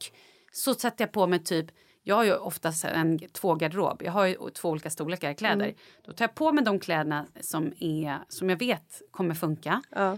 så 0.51 0.73
sätter 0.73 1.03
jag 1.03 1.11
på 1.11 1.27
mig 1.27 1.43
typ 1.43 1.71
jag 2.07 2.15
har 2.15 2.23
ju 2.23 2.35
oftast 2.35 2.85
en 2.85 3.19
tvågarderob. 3.19 4.01
Jag 4.03 4.11
har 4.11 4.25
ju 4.25 4.49
två 4.49 4.69
olika 4.69 4.89
storlekar 4.89 5.33
kläder. 5.33 5.73
Då 6.05 6.13
tar 6.13 6.25
jag 6.25 6.35
på 6.35 6.51
mig 6.51 6.63
de 6.63 6.79
kläderna 6.79 7.25
som, 7.41 7.73
är, 7.79 8.19
som 8.29 8.49
jag 8.49 8.57
vet 8.57 9.01
kommer 9.11 9.35
funka. 9.35 9.81
Ja. 9.89 10.17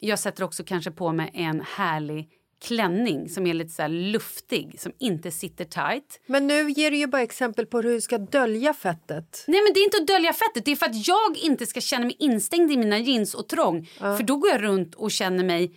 Jag 0.00 0.18
sätter 0.18 0.44
också 0.44 0.64
kanske 0.64 0.90
på 0.90 1.12
mig 1.12 1.30
en 1.34 1.60
härlig 1.76 2.28
klänning 2.62 3.28
som 3.28 3.46
är 3.46 3.54
lite 3.54 3.70
så 3.70 3.86
luftig, 3.86 4.80
som 4.80 4.92
inte 4.98 5.30
sitter 5.30 5.64
tight. 5.64 6.20
Men 6.26 6.46
nu 6.46 6.70
ger 6.70 6.90
du 6.90 6.96
ju 6.96 7.06
bara 7.06 7.22
exempel 7.22 7.66
på 7.66 7.80
hur 7.80 7.92
du 7.92 8.00
ska 8.00 8.18
dölja 8.18 8.74
fettet. 8.74 9.44
Nej 9.46 9.62
men 9.62 9.72
det 9.74 9.80
är 9.80 9.84
inte 9.84 9.96
att 9.96 10.06
dölja 10.06 10.32
fettet, 10.32 10.64
det 10.64 10.70
är 10.70 10.76
för 10.76 10.86
att 10.86 11.06
jag 11.08 11.38
inte 11.38 11.66
ska 11.66 11.80
känna 11.80 12.04
mig 12.04 12.16
instängd 12.18 12.72
i 12.72 12.76
mina 12.76 12.98
jeans 12.98 13.34
och 13.34 13.48
trång. 13.48 13.90
För 13.98 14.22
då 14.22 14.36
går 14.36 14.50
jag 14.50 14.62
runt 14.62 14.94
och 14.94 15.10
känner 15.10 15.44
mig... 15.44 15.72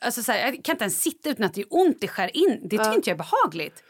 Alltså 0.00 0.22
så 0.22 0.32
här, 0.32 0.38
jag 0.38 0.64
kan 0.64 0.74
inte 0.74 0.84
ens 0.84 1.02
sitta 1.02 1.30
utan 1.30 1.46
att 1.46 1.54
det 1.54 1.60
är 1.60 1.66
ont, 1.70 2.00
det 2.00 2.08
skär 2.08 2.36
in. 2.36 2.60
Det 2.62 2.78
tycker 2.78 2.94
inte 2.94 3.10
jag 3.10 3.14
är 3.14 3.24
behagligt. 3.24 3.82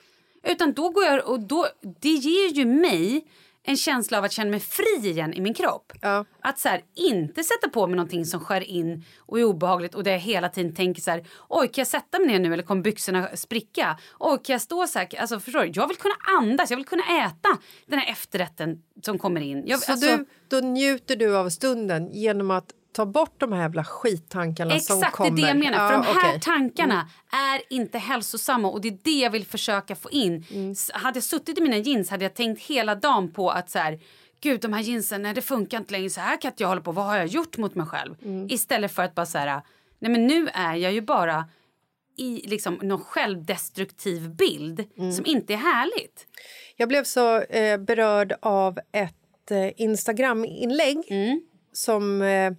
Utan 0.47 0.73
då 0.73 0.89
går 0.89 1.05
jag 1.05 1.29
och 1.29 1.41
då, 1.41 1.67
det 2.01 2.09
ger 2.09 2.49
ju 2.49 2.65
mig 2.65 3.25
en 3.63 3.77
känsla 3.77 4.19
av 4.19 4.25
att 4.25 4.33
känna 4.33 4.51
mig 4.51 4.61
fri 4.61 5.09
igen 5.11 5.35
i 5.35 5.41
min 5.41 5.55
kropp. 5.55 5.93
Ja. 6.01 6.25
Att 6.41 6.59
så 6.59 6.69
här, 6.69 6.83
inte 6.95 7.45
sätta 7.45 7.69
på 7.69 7.87
mig 7.87 7.97
någonting 7.97 8.25
som 8.27 8.41
skär 8.41 8.61
in 8.61 9.05
och 9.19 9.41
är 9.41 9.45
obehagligt 9.45 9.95
och 9.95 10.05
där 10.05 10.13
jag 10.13 10.19
hela 10.19 10.49
tiden 10.49 10.75
tänker 10.75 11.03
så 11.03 11.11
här, 11.11 11.25
oj 11.49 11.69
kan 11.69 11.83
jag 11.83 11.87
sätta 11.89 12.19
mig 12.19 12.29
ner 12.29 12.39
nu 12.39 12.53
eller 12.53 12.63
kommer 12.63 12.83
byxorna 12.83 13.37
spricka? 13.37 13.99
Oj 14.19 14.39
kan 14.45 14.53
jag 14.55 14.63
stå 14.63 14.87
så 14.87 14.99
här? 14.99 15.21
Alltså 15.21 15.41
förstår 15.41 15.61
du? 15.61 15.71
Jag 15.75 15.89
vill 15.89 15.97
kunna 15.97 16.15
andas, 16.39 16.71
jag 16.71 16.77
vill 16.77 16.87
kunna 16.87 17.27
äta 17.27 17.49
den 17.87 17.99
här 17.99 18.13
efterrätten 18.13 18.83
som 19.03 19.19
kommer 19.19 19.41
in. 19.41 19.63
Jag, 19.67 19.83
Så 19.83 19.93
alltså, 19.93 20.17
du, 20.17 20.27
då 20.49 20.67
njuter 20.67 21.17
du 21.17 21.37
av 21.37 21.49
stunden 21.49 22.13
genom 22.13 22.51
att 22.51 22.73
ta 22.93 23.07
bort 23.07 23.35
de 23.41 23.53
här 23.53 23.61
jävla 23.63 23.85
skittankarna 23.85 24.71
som 24.81 24.99
Exakt, 24.99 25.13
det 25.13 25.17
kommer. 25.17 25.31
är 25.31 25.43
det 25.43 25.49
jag 25.49 25.59
menar. 25.59 25.89
För 25.89 25.95
Ja, 25.95 26.03
de 26.15 26.19
här 26.29 26.39
tankarna 26.39 27.09
är 27.33 27.63
inte 27.75 27.99
hälsosamma 27.99 28.69
och 28.69 28.81
det 28.81 28.89
är 28.89 28.99
det 29.05 29.11
jag 29.19 29.31
vill 29.31 29.47
försöka 29.47 29.95
få 29.97 30.11
in. 30.11 30.45
S- 30.73 30.91
Hade 30.95 31.17
jag 31.17 31.25
suttit 31.25 31.59
i 31.59 31.61
mina 31.63 31.77
jeans 31.77 32.11
hade 32.11 32.25
jag 32.25 32.35
tänkt 32.35 32.63
hela 32.63 32.95
dagen 32.95 33.33
på 33.33 33.51
att 33.51 33.71
så 33.71 33.79
här, 33.79 34.01
gud 34.41 34.61
de 34.61 34.73
här 34.73 34.81
jeansen, 34.81 35.23
nej, 35.23 35.35
det 35.35 35.43
funkar 35.43 35.79
inte 35.79 35.93
längre, 35.93 36.11
så 36.11 36.21
här 36.21 36.41
kan 36.41 36.53
jag 36.57 36.69
hålla 36.69 36.81
på, 36.81 36.93
vad 36.93 37.05
har 37.05 37.17
jag 37.17 37.27
gjort 37.27 37.57
mot 37.57 37.75
mig 37.75 37.87
själv? 37.87 38.15
Istället 38.49 38.93
för 38.93 39.03
att 39.03 39.15
bara 39.15 39.27
så 39.27 39.39
här, 39.39 39.63
nej 39.99 40.11
men 40.13 40.27
nu 40.27 40.49
är 40.55 40.75
jag 40.75 40.93
ju 40.93 41.01
bara 41.01 41.45
i 42.17 42.43
liksom 42.49 42.75
någon 42.83 43.01
självdestruktiv 43.01 44.31
bild 44.31 44.85
som 45.17 45.27
inte 45.27 45.53
är 45.53 45.57
härligt. 45.57 46.27
Jag 46.77 46.89
blev 46.89 47.05
så 47.05 47.41
eh, 47.41 47.79
berörd 47.81 48.33
av 48.43 48.79
ett 48.93 49.51
eh, 49.51 49.81
Instagram-inlägg 49.81 50.99
Mm. 51.11 51.41
som 51.73 52.23
eh, 52.23 52.53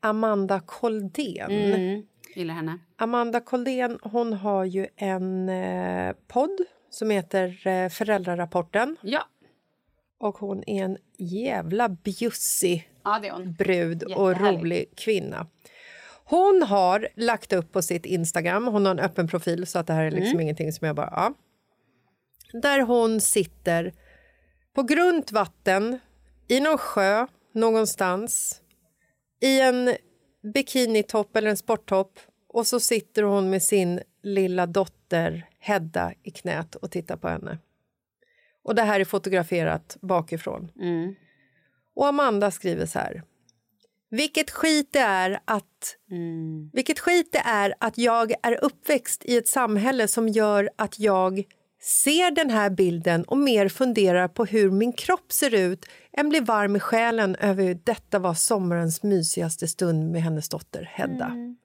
Amanda 0.00 0.60
Koldén. 0.60 1.50
Mm. 1.50 2.02
Gillar 2.34 2.54
henne. 2.54 2.78
Amanda 2.96 3.40
Koldén 3.40 3.98
hon 4.02 4.32
har 4.32 4.64
ju 4.64 4.86
en 4.96 5.48
eh, 5.48 6.14
podd 6.28 6.58
som 6.90 7.10
heter 7.10 7.66
eh, 7.66 7.88
Föräldrarapporten. 7.88 8.96
Ja, 9.00 9.28
Och 10.18 10.38
hon 10.38 10.64
är 10.66 10.84
en 10.84 10.96
jävla 11.18 11.88
bjussig 11.88 12.90
ja 13.04 13.38
brud 13.58 14.02
och 14.02 14.40
rolig 14.40 14.92
kvinna. 14.96 15.46
Hon 16.24 16.62
har 16.62 17.08
lagt 17.16 17.52
upp 17.52 17.72
på 17.72 17.82
sitt 17.82 18.06
Instagram, 18.06 18.66
hon 18.66 18.84
har 18.86 18.92
en 18.92 18.98
öppen 18.98 19.28
profil 19.28 19.66
så 19.66 19.78
att 19.78 19.86
det 19.86 19.92
här 19.92 20.04
är 20.04 20.10
liksom 20.10 20.40
ingenting 20.40 20.72
som 20.72 20.86
jag 20.86 20.96
bara... 20.96 21.12
Ja. 21.12 21.34
Där 22.52 22.80
hon 22.80 23.20
sitter 23.20 23.92
på 24.74 24.82
grunt 24.82 25.32
vatten 25.32 25.98
i 26.48 26.60
någon 26.60 26.78
sjö 26.78 27.26
någonstans 27.52 28.62
i 29.40 29.60
en 29.60 29.96
bikinitopp 30.54 31.36
eller 31.36 31.50
en 31.50 31.56
sporttopp 31.56 32.18
och 32.48 32.66
så 32.66 32.80
sitter 32.80 33.22
hon 33.22 33.50
med 33.50 33.62
sin 33.62 34.00
lilla 34.22 34.66
dotter 34.66 35.48
Hedda 35.58 36.12
i 36.22 36.30
knät 36.30 36.74
och 36.74 36.90
tittar 36.90 37.16
på 37.16 37.28
henne. 37.28 37.58
Och 38.62 38.74
det 38.74 38.82
här 38.82 39.00
är 39.00 39.04
fotograferat 39.04 39.96
bakifrån. 40.00 40.70
Mm. 40.80 41.14
Och 41.94 42.06
Amanda 42.06 42.50
skriver 42.50 42.86
så 42.86 42.98
här. 42.98 43.22
Vilket 44.10 44.50
skit 44.50 44.88
det 44.92 44.98
är 44.98 45.40
att 45.44 45.96
Mm. 46.10 46.70
vilket 46.72 46.98
skit 46.98 47.32
det 47.32 47.42
är 47.44 47.74
att 47.80 47.98
jag 47.98 48.32
är 48.42 48.64
uppväxt 48.64 49.24
i 49.24 49.36
ett 49.36 49.48
samhälle 49.48 50.08
som 50.08 50.28
gör 50.28 50.70
att 50.76 50.98
jag 50.98 51.44
ser 51.80 52.30
den 52.30 52.50
här 52.50 52.70
bilden 52.70 53.24
och 53.24 53.38
mer 53.38 53.68
funderar 53.68 54.28
på 54.28 54.44
hur 54.44 54.70
min 54.70 54.92
kropp 54.92 55.32
ser 55.32 55.54
ut 55.54 55.86
än 56.12 56.28
blir 56.28 56.40
varm 56.40 56.76
i 56.76 56.80
själen 56.80 57.36
över 57.36 57.64
hur 57.64 57.80
detta 57.84 58.18
var 58.18 58.34
sommarens 58.34 59.02
mysigaste 59.02 59.68
stund 59.68 60.12
med 60.12 60.22
hennes 60.22 60.48
dotter 60.48 60.90
Hedda. 60.94 61.24
Mm. 61.24 61.56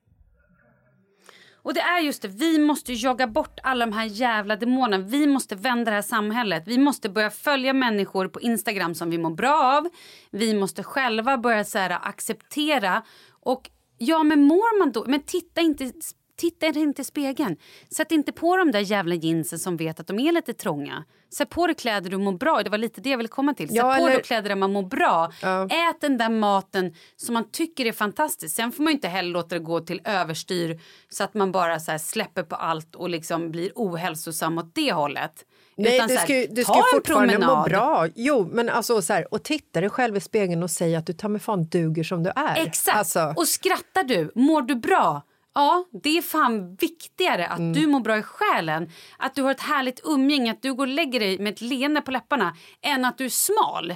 Och 1.63 1.73
det 1.73 1.79
är 1.79 1.99
just 1.99 2.21
det, 2.21 2.27
vi 2.27 2.59
måste 2.59 2.93
jaga 2.93 3.27
bort 3.27 3.59
alla 3.63 3.85
de 3.85 3.93
här 3.93 4.05
jävla 4.05 4.55
demonerna. 4.55 5.03
Vi 5.03 5.27
måste 5.27 5.55
vända 5.55 5.91
det 5.91 5.95
här 5.95 6.01
samhället. 6.01 6.63
Vi 6.65 6.77
måste 6.77 7.09
börja 7.09 7.29
följa 7.29 7.73
människor 7.73 8.27
på 8.27 8.41
Instagram 8.41 8.95
som 8.95 9.09
vi 9.09 9.17
mår 9.17 9.29
bra 9.29 9.77
av. 9.77 9.89
Vi 10.31 10.53
måste 10.53 10.83
själva 10.83 11.37
börja 11.37 11.63
så 11.63 11.77
här, 11.77 11.99
acceptera. 12.01 13.03
Och 13.29 13.69
ja, 13.97 14.23
men 14.23 14.43
mår 14.43 14.79
man 14.79 14.91
då... 14.91 15.05
Men 15.07 15.21
titta 15.21 15.61
inte 15.61 15.91
Titta 16.35 16.65
inte 16.67 17.01
i 17.01 17.05
spegeln. 17.05 17.57
Sätt 17.95 18.11
inte 18.11 18.31
på 18.31 18.57
de 18.57 18.71
där 18.71 18.79
jävla 18.79 19.15
jeansen 19.15 19.59
som 19.59 19.77
vet 19.77 19.99
att 19.99 20.07
de 20.07 20.19
är 20.19 20.31
lite 20.31 20.53
trånga. 20.53 21.03
Sätt 21.33 21.49
på 21.49 21.67
dig 21.67 21.75
kläder 21.75 22.09
du 22.09 22.17
mår 22.17 22.31
bra 22.31 22.63
Det 22.63 22.69
var 22.69 22.77
lite 22.77 23.01
det 23.01 23.09
jag 23.09 23.17
ville 23.17 23.27
komma 23.27 23.53
till. 23.53 23.67
Sätt 23.67 23.75
Ja, 23.77 23.83
på 23.83 23.89
eller- 24.03 24.09
dig 24.13 24.23
kläder 24.23 24.49
där 24.49 24.55
man 24.55 24.73
mår 24.73 24.83
bra. 24.83 25.31
Ja. 25.41 25.63
Ät 25.65 26.01
den 26.01 26.17
där 26.17 26.29
maten 26.29 26.93
som 27.15 27.33
man 27.33 27.51
tycker 27.51 27.85
är 27.85 27.91
fantastisk. 27.91 28.55
Sen 28.55 28.71
får 28.71 28.83
man 28.83 28.93
inte 28.93 29.07
heller 29.07 29.29
låta 29.29 29.55
det 29.55 29.59
gå 29.59 29.79
till 29.79 30.01
överstyr 30.05 30.79
så 31.09 31.23
att 31.23 31.33
man 31.33 31.51
bara 31.51 31.79
så 31.79 31.91
här 31.91 31.97
släpper 31.97 32.43
på 32.43 32.55
allt 32.55 32.95
och 32.95 33.09
liksom 33.09 33.51
blir 33.51 33.71
ohälsosam 33.75 34.57
åt 34.57 34.75
det 34.75 34.91
hållet. 34.93 35.45
Nej, 35.77 35.95
Utan 35.95 36.07
du 36.07 36.15
här, 36.15 36.23
ska, 36.25 36.35
ju- 36.39 36.47
du 36.47 36.63
ta 36.63 36.73
ska 36.73 36.79
en 36.79 36.83
fortfarande 36.93 37.39
må 37.39 37.63
bra. 37.63 38.07
Jo, 38.15 38.49
men 38.51 38.69
alltså 38.69 39.01
så 39.01 39.13
här, 39.13 39.33
och 39.33 39.43
titta 39.43 39.81
dig 39.81 39.89
själv 39.89 40.17
i 40.17 40.19
spegeln 40.19 40.63
och 40.63 40.71
säga 40.71 40.99
att 40.99 41.05
du 41.07 41.13
ta 41.13 41.27
mig 41.27 41.41
fan 41.41 41.63
duger 41.65 42.03
som 42.03 42.23
du 42.23 42.31
är. 42.35 42.63
Exakt. 42.67 42.97
Alltså, 42.97 43.33
Och 43.37 43.47
skrattar 43.47 44.03
du, 44.03 44.31
mår 44.35 44.61
du 44.61 44.75
bra? 44.75 45.21
Ja, 45.55 45.85
det 46.03 46.17
är 46.17 46.21
fan 46.21 46.75
viktigare 46.75 47.47
att 47.47 47.59
Mm. 47.59 47.73
du 47.73 47.87
mår 47.87 47.99
bra 47.99 48.17
i 48.17 48.23
själen, 48.23 48.89
att 49.17 49.35
du 49.35 49.41
har 49.43 49.51
ett 49.51 49.61
härligt 49.61 50.01
umgänge, 50.03 50.51
att 50.51 50.61
du 50.61 50.73
går 50.73 50.83
och 50.87 50.93
lägger 50.93 51.19
dig 51.19 51.39
med 51.39 51.53
ett 51.53 51.61
leende 51.61 52.01
på 52.01 52.11
läpparna 52.11 52.55
än 52.81 53.05
att 53.05 53.17
du 53.17 53.25
är 53.25 53.29
smal. 53.29 53.95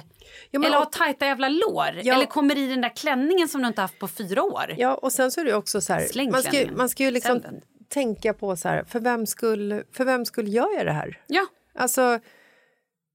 Ja, 0.50 0.66
eller 0.66 0.76
har 0.76 0.84
tajta 0.84 1.26
jävla 1.26 1.48
lår. 1.48 2.00
Ja. 2.02 2.14
Eller 2.14 2.26
kommer 2.26 2.58
i 2.58 2.66
den 2.66 2.80
där 2.80 2.96
klänningen 2.96 3.48
som 3.48 3.62
du 3.62 3.68
inte 3.68 3.80
haft 3.80 3.98
på 3.98 4.08
fyra 4.08 4.42
år. 4.42 4.74
ja, 4.78 4.94
och 4.94 5.12
sen 5.12 5.30
så 5.30 5.40
är 5.40 5.44
det 5.44 5.54
också 5.54 5.80
så 5.80 5.92
här, 5.92 6.30
man 6.30 6.42
ska, 6.42 6.66
man 6.76 6.88
ska 6.88 7.04
ju 7.04 7.10
liksom 7.10 7.42
tänka 7.88 8.34
på 8.34 8.56
så 8.56 8.68
här, 8.68 8.84
för 8.84 9.00
vem 9.00 9.26
skull, 9.26 9.82
för 9.92 10.04
vem 10.04 10.24
skull 10.24 10.48
gör 10.54 10.76
jag 10.76 10.86
det 10.86 10.92
här? 10.92 11.20
Ja. 11.26 11.46
Alltså, 11.78 12.20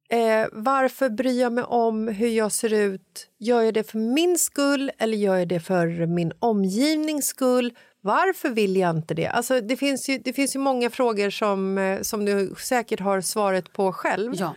eh, 0.09 0.47
varför 0.51 1.09
bryr 1.09 1.41
jag 1.41 1.53
mig 1.53 1.63
om 1.63 2.07
hur 2.07 2.27
jag 2.29 2.51
ser 2.51 2.73
ut? 2.73 3.27
Gör 3.39 3.62
jag 3.62 3.73
det 3.73 3.91
för 3.91 3.97
min 3.97 4.38
skull 4.38 4.91
eller 4.97 5.17
gör 5.17 5.38
jag 5.38 5.47
det 5.47 5.59
för 5.59 6.05
min 6.05 6.31
omgivnings 6.39 7.25
skull? 7.25 7.73
Varför 8.05 8.50
vill 8.50 8.75
jag 8.77 8.89
inte 8.98 9.13
det? 9.13 9.27
Alltså, 9.27 9.62
det, 9.62 9.77
finns 9.77 10.10
ju, 10.10 10.17
det 10.17 10.33
finns 10.33 10.55
ju 10.55 10.60
många 10.60 10.89
frågor 10.89 11.29
som, 11.29 11.77
eh, 11.77 12.01
som 12.01 12.25
du 12.25 12.55
säkert 12.60 13.00
har 13.00 13.22
svaret 13.22 13.74
på 13.74 13.93
själv. 13.93 14.33
ja. 14.36 14.55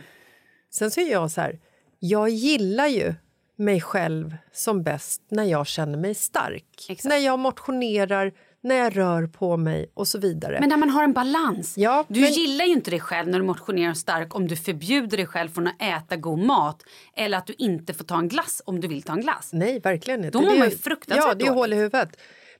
Sen 0.70 0.90
så 0.90 1.00
är 1.00 1.10
jag 1.12 1.30
så 1.30 1.40
här, 1.40 1.58
jag 1.98 2.28
gillar 2.28 2.86
ju 2.86 3.14
mig 3.56 3.80
själv 3.80 4.36
som 4.52 4.82
bäst 4.82 5.22
när 5.30 5.44
jag 5.44 5.66
känner 5.66 5.98
mig 5.98 6.14
stark. 6.14 6.86
Exakt. 6.88 7.04
När 7.04 7.16
jag 7.16 7.38
motionerar, 7.38 8.32
när 8.62 8.74
jag 8.76 8.96
rör 8.96 9.26
på 9.26 9.56
mig 9.56 9.90
och 9.94 10.08
så 10.08 10.18
vidare. 10.18 10.56
Men 10.60 10.68
när 10.68 10.76
man 10.76 10.90
har 10.90 11.04
en 11.04 11.12
balans. 11.12 11.78
Ja, 11.78 12.04
du 12.08 12.20
men- 12.20 12.32
gillar 12.32 12.64
ju 12.64 12.72
inte 12.72 12.90
dig 12.90 13.00
själv 13.00 13.28
när 13.28 13.38
du 13.38 13.44
motionerar 13.44 13.94
stark 13.94 14.34
om 14.34 14.48
du 14.48 14.56
förbjuder 14.56 15.16
dig 15.16 15.26
själv 15.26 15.48
från 15.48 15.66
att 15.66 15.82
äta 15.82 16.16
god 16.16 16.38
mat 16.38 16.82
eller 17.16 17.38
att 17.38 17.46
du 17.46 17.54
inte 17.58 17.94
får 17.94 18.04
ta 18.04 18.18
en 18.18 18.28
glass 18.28 18.62
om 18.66 18.80
du 18.80 18.88
vill 18.88 19.02
ta 19.02 19.12
en 19.12 19.20
glass. 19.20 19.50
Nej, 19.52 19.80
verkligen 19.80 20.24
inte. 20.24 20.38
Då 20.38 20.44
mår 20.44 20.58
man 20.58 20.70
ju- 20.70 20.76
fruktansvärt 20.78 21.26
Ja, 21.28 21.34
det 21.34 21.46
är 21.46 21.50
hål 21.52 21.72
i 21.72 21.76
huvudet. 21.76 22.16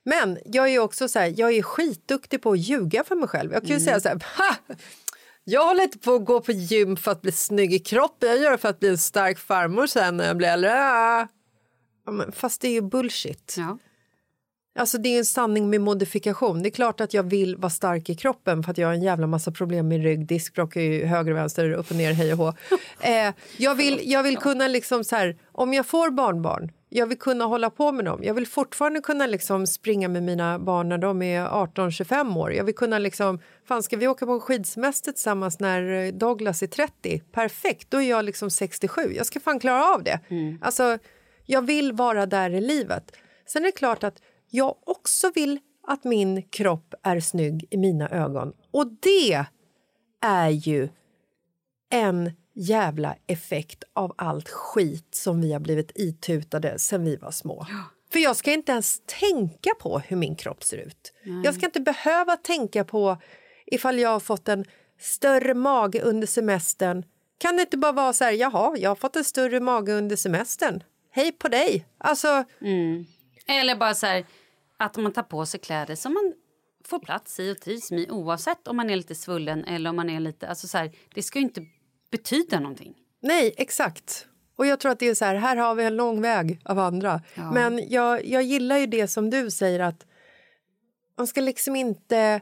Men 0.09 0.39
jag 0.45 0.69
är 0.69 0.79
också 0.79 1.09
så 1.09 1.19
här, 1.19 1.35
jag 1.37 1.53
är 1.53 1.63
skitduktig 1.63 2.43
på 2.43 2.51
att 2.53 2.59
ljuga 2.59 3.05
för 3.05 3.15
mig 3.17 3.29
själv. 3.29 3.53
Jag 3.53 3.63
kan 3.63 3.69
ju 3.69 3.75
Mm. 3.75 3.85
säga 3.85 4.01
så 4.01 4.09
här, 4.09 4.23
ha! 4.39 4.75
Jag 5.45 5.65
håller 5.67 5.83
inte 5.83 5.99
på 5.99 6.15
att 6.15 6.25
gå 6.25 6.41
på 6.41 6.53
gym 6.53 6.97
för 6.97 7.11
att 7.11 7.23
bli 7.23 7.33
snygg 7.33 7.75
i 7.75 7.79
kroppen. 7.79 8.29
Jag 8.29 8.39
gör 8.39 8.51
det 8.51 8.59
för 8.59 8.69
att 8.69 8.81
bli 8.81 8.89
en 8.89 8.99
stark 8.99 9.39
farmor 9.39 9.87
sen 9.87 10.17
när 10.17 10.27
jag 10.27 10.37
blir 10.37 10.49
äldre. 10.49 10.71
Ja, 10.71 11.29
Fast 12.33 12.61
det 12.61 12.69
är 12.69 12.73
ju 12.73 12.81
bullshit. 12.83 13.55
Ja. 13.59 13.79
Alltså 14.79 14.99
det 14.99 15.09
är 15.09 15.19
en 15.19 15.25
sanning 15.25 15.71
med 15.71 15.81
modifikation. 15.81 16.63
Det 16.63 16.69
är 16.69 16.71
klart 16.71 17.01
att 17.01 17.15
jag 17.15 17.23
vill 17.23 17.57
vara 17.57 17.71
stark 17.71 18.09
i 18.11 18.15
kroppen 18.15 18.63
för 18.63 18.71
att 18.71 18.79
jag 18.79 18.89
har 18.89 18.95
en 18.95 19.03
jävla 19.03 19.27
massa 19.27 19.51
problem 19.53 19.89
med 19.89 20.03
rygg, 20.03 20.27
diskbråck 20.27 20.77
i 20.77 21.05
höger 21.05 21.31
och 21.33 21.37
vänster, 21.39 21.73
upp 21.73 21.91
och 21.91 21.97
ner, 21.97 22.13
hej 22.13 22.33
och 22.33 22.39
hå. 22.39 22.53
Eh, 23.01 23.35
jag, 23.57 23.75
vill, 23.75 24.01
jag 24.05 24.23
vill 24.23 24.37
kunna 24.37 24.69
liksom 24.69 25.05
så 25.05 25.17
här, 25.17 25.37
om 25.53 25.75
jag 25.75 25.87
får 25.87 26.11
barnbarn, 26.11 26.71
jag 26.89 27.07
vill 27.07 27.19
kunna 27.19 27.45
hålla 27.45 27.71
på 27.71 27.93
med 27.93 28.05
dem. 28.05 28.21
Jag 28.25 28.35
vill 28.35 28.47
fortfarande 28.47 29.01
kunna 29.01 29.27
liksom 29.27 29.67
springa 29.67 30.09
med 30.09 30.23
mina 30.23 30.59
barn 30.59 30.89
när 30.89 30.99
de 30.99 31.23
är 31.23 31.47
18-25 31.47 32.37
år. 32.39 32.53
Jag 32.53 32.65
vill 32.65 32.75
kunna 32.75 32.99
liksom, 32.99 33.39
fan 33.65 33.83
ska 33.83 33.97
vi 33.97 34.09
åka 34.09 34.27
på 34.27 34.41
skidsemester 34.41 35.13
tillsammans 35.13 35.61
när 35.61 36.05
eh, 36.05 36.13
Douglas 36.13 36.63
är 36.63 36.67
30? 36.67 37.23
Perfekt, 37.33 37.91
då 37.91 38.03
är 38.03 38.11
jag 38.11 38.25
liksom 38.25 38.51
67. 38.51 39.13
Jag 39.17 39.27
ska 39.27 39.41
fan 39.41 39.61
klara 39.61 39.95
av 39.95 40.03
det. 40.03 40.21
Alltså, 40.61 40.99
jag 41.45 41.63
vill 41.63 41.93
vara 41.93 42.27
där 42.27 42.51
i 42.51 42.61
livet. 42.61 43.17
Sen 43.47 43.63
är 43.63 43.67
det 43.67 43.73
klart 43.73 44.05
att 44.05 44.23
jag 44.51 44.75
också 44.85 45.31
vill 45.35 45.59
att 45.87 46.05
min 46.05 46.43
kropp 46.43 46.95
är 47.03 47.21
snygg 47.21 47.67
i 47.71 47.77
mina 47.77 48.09
ögon. 48.09 48.53
Och 48.71 48.87
det 48.87 49.47
är 50.21 50.49
ju 50.49 50.89
en 51.91 52.31
jävla 52.57 53.17
effekt 53.27 53.85
av 53.93 54.15
allt 54.19 54.49
skit 54.49 55.15
som 55.15 55.41
vi 55.41 55.53
har 55.53 55.61
blivit 55.61 55.93
itutade 55.95 56.79
sen 56.79 57.05
vi 57.05 57.17
var 57.17 57.31
små. 57.31 57.67
För 58.13 58.19
jag 58.19 58.37
ska 58.37 58.53
inte 58.53 58.73
ens 58.73 59.03
tänka 59.07 59.71
på 59.81 59.99
hur 59.99 60.17
min 60.17 60.37
kropp 60.37 60.65
ser 60.65 60.77
ut. 60.77 61.13
Jag 61.45 61.55
ska 61.55 61.67
inte 61.67 61.81
behöva 61.81 62.37
tänka 62.37 62.85
på 62.85 63.19
ifall 63.67 63.99
jag 63.99 64.09
har 64.09 64.21
fått 64.21 64.49
en 64.49 64.65
större 65.01 65.55
mage 65.55 66.03
under 66.03 66.27
semestern. 66.27 67.05
Kan 67.39 67.57
det 67.57 67.63
inte 67.63 67.77
bara 67.77 67.93
vara 67.93 68.13
så 68.13 68.25
här, 68.25 68.33
jaha, 68.33 68.77
jag 68.79 68.91
har 68.91 68.97
fått 68.97 69.17
en 69.17 69.25
större 69.25 69.61
mage 69.61 69.93
under 69.93 70.17
semestern. 70.17 70.83
Hej 71.11 71.33
på 71.33 71.49
dig! 71.49 71.87
Alltså, 71.99 72.45
Eller 73.47 73.77
bara 73.77 73.95
så 73.95 74.07
här, 74.07 74.27
att 74.77 74.97
man 74.97 75.13
tar 75.13 75.23
på 75.23 75.47
sig 75.47 75.61
kläder 75.61 75.95
som 75.95 76.15
man 76.15 76.35
får 76.85 76.99
plats 76.99 77.41
i 77.41 77.53
och 77.53 77.61
trivs 77.61 77.91
med 77.91 78.11
oavsett 78.11 78.69
om 78.69 78.77
man 78.77 78.91
är 78.91 78.97
lite 78.97 79.15
svullen 79.15 79.65
eller 79.65 79.91
om 79.91 79.97
man 79.97 80.11
är 80.11 80.21
lite... 80.21 80.49
Alltså 80.49 80.69
så 80.69 80.79
här, 80.79 80.93
det 81.15 81.23
ska 81.23 81.39
ju 81.39 81.45
inte 81.45 81.67
betyda 82.11 82.61
någonting. 82.61 82.95
Nej, 83.23 83.55
exakt. 83.57 84.27
Och 84.57 84.67
jag 84.67 84.81
tror 84.81 84.93
att 84.93 84.99
det 84.99 85.09
är 85.09 85.15
så 85.15 85.25
här, 85.25 85.35
här 85.35 85.57
har 85.57 85.75
vi 85.75 85.85
en 85.85 85.97
lång 85.97 86.21
väg 86.21 86.61
av 86.65 86.79
andra. 86.79 87.23
Men 87.53 87.89
jag, 87.89 88.25
jag 88.27 88.43
gillar 88.43 88.79
ju 88.79 88.87
det 88.87 89.09
som 89.09 89.31
du 89.31 89.51
säger 89.51 89.81
att 89.81 90.07
man 91.19 91.27
ska 91.27 91.41
liksom 91.41 91.77
inte... 91.77 92.41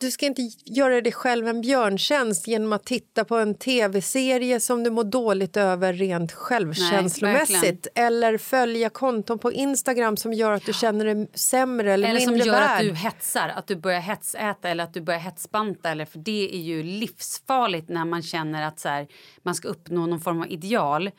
Du 0.00 0.10
ska 0.10 0.26
inte 0.26 0.42
göra 0.64 1.00
dig 1.00 1.12
själv 1.12 1.48
en 1.48 1.60
björntjänst 1.60 2.48
genom 2.48 2.72
att 2.72 2.84
titta 2.84 3.24
på 3.24 3.36
en 3.36 3.54
tv-serie 3.54 4.60
som 4.60 4.84
du 4.84 4.90
mår 4.90 5.04
dåligt 5.04 5.56
över 5.56 5.92
rent 5.92 6.32
självkänslomässigt. 6.32 7.86
eller 7.94 8.38
följa 8.38 8.90
konton 8.90 9.38
på 9.38 9.52
Instagram 9.52 10.16
som 10.16 10.32
gör 10.32 10.52
att 10.52 10.66
du 10.66 10.72
känner 10.72 11.04
dig 11.04 11.30
sämre 11.34 11.92
eller, 11.92 12.08
Eller 12.08 12.20
som 12.20 12.30
mindre 12.32 12.46
gör 12.48 12.54
värd. 12.60 12.70
att 12.80 12.80
du 12.88 12.94
hetsar, 12.94 13.48
att 13.48 13.66
du 13.66 13.76
börjar 13.76 14.00
hetsäta 14.00 14.68
eller 14.68 14.84
att 14.84 14.94
du 14.94 15.00
börjar 15.00 15.20
hetsbanta. 15.20 15.90
Eller, 15.90 16.04
för 16.04 16.18
det 16.18 16.54
är 16.54 16.60
ju 16.60 16.82
livsfarligt 16.82 17.88
när 17.88 18.04
man 18.04 18.22
känner 18.22 18.62
att 18.66 18.80
så 18.80 18.88
här, 18.88 19.06
man 19.42 19.54
ska 19.54 19.68
uppnå 19.68 20.06
någon 20.06 20.20
form 20.20 20.40
av 20.40 20.50
ideal 20.52 21.10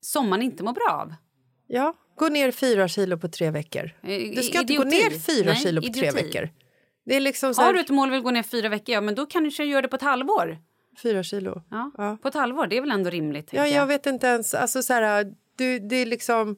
som 0.00 0.28
man 0.28 0.42
inte 0.42 0.62
mår 0.64 0.72
bra 0.72 1.00
av. 1.02 1.14
Ja, 1.66 1.94
gå 2.16 2.28
ner 2.28 2.50
fyra 2.50 2.88
kilo 2.88 3.18
på 3.18 3.28
tre 3.28 3.50
veckor. 3.50 3.84
Eh, 4.02 4.08
Du 4.36 4.42
ska 4.42 4.60
inte 4.60 4.74
gå 4.74 4.82
idioti. 4.86 4.96
ner 5.10 5.18
fyra 5.20 5.52
Nej, 5.52 5.62
kilo 5.62 5.82
på 5.82 5.88
tre 5.92 6.08
idioti. 6.08 6.24
veckor. 6.24 6.48
Det 7.04 7.16
är 7.16 7.20
liksom 7.20 7.54
så 7.54 7.60
Har 7.60 7.66
här, 7.66 7.74
du 7.74 7.80
ett 7.80 7.90
mål 7.90 8.08
och 8.08 8.14
vill 8.14 8.22
gå 8.22 8.30
ner 8.30 8.42
fyra 8.42 8.68
veckor, 8.68 8.92
ja 8.94 9.00
men 9.00 9.14
då 9.14 9.26
kan 9.26 9.44
du 9.44 9.64
göra 9.64 9.82
det 9.82 9.88
på 9.88 9.96
ett 9.96 10.02
halvår. 10.02 10.58
fyra 11.02 11.22
kilo. 11.22 11.62
Ja, 11.70 11.90
Ja. 11.98 12.18
På 12.22 12.28
ett 12.28 12.34
halvår, 12.34 12.66
det 12.66 12.76
är 12.76 12.80
väl 12.80 12.90
ändå 12.90 13.10
rimligt? 13.10 13.52
Ja, 13.52 13.62
tänker 13.62 13.76
jag 13.76 13.86
vet 13.86 14.06
inte 14.06 14.26
ens. 14.26 14.54
Alltså 14.54 14.82
så 14.82 14.92
här, 14.92 15.34
du, 15.56 15.78
det 15.78 15.96
är 15.96 16.06
liksom... 16.06 16.56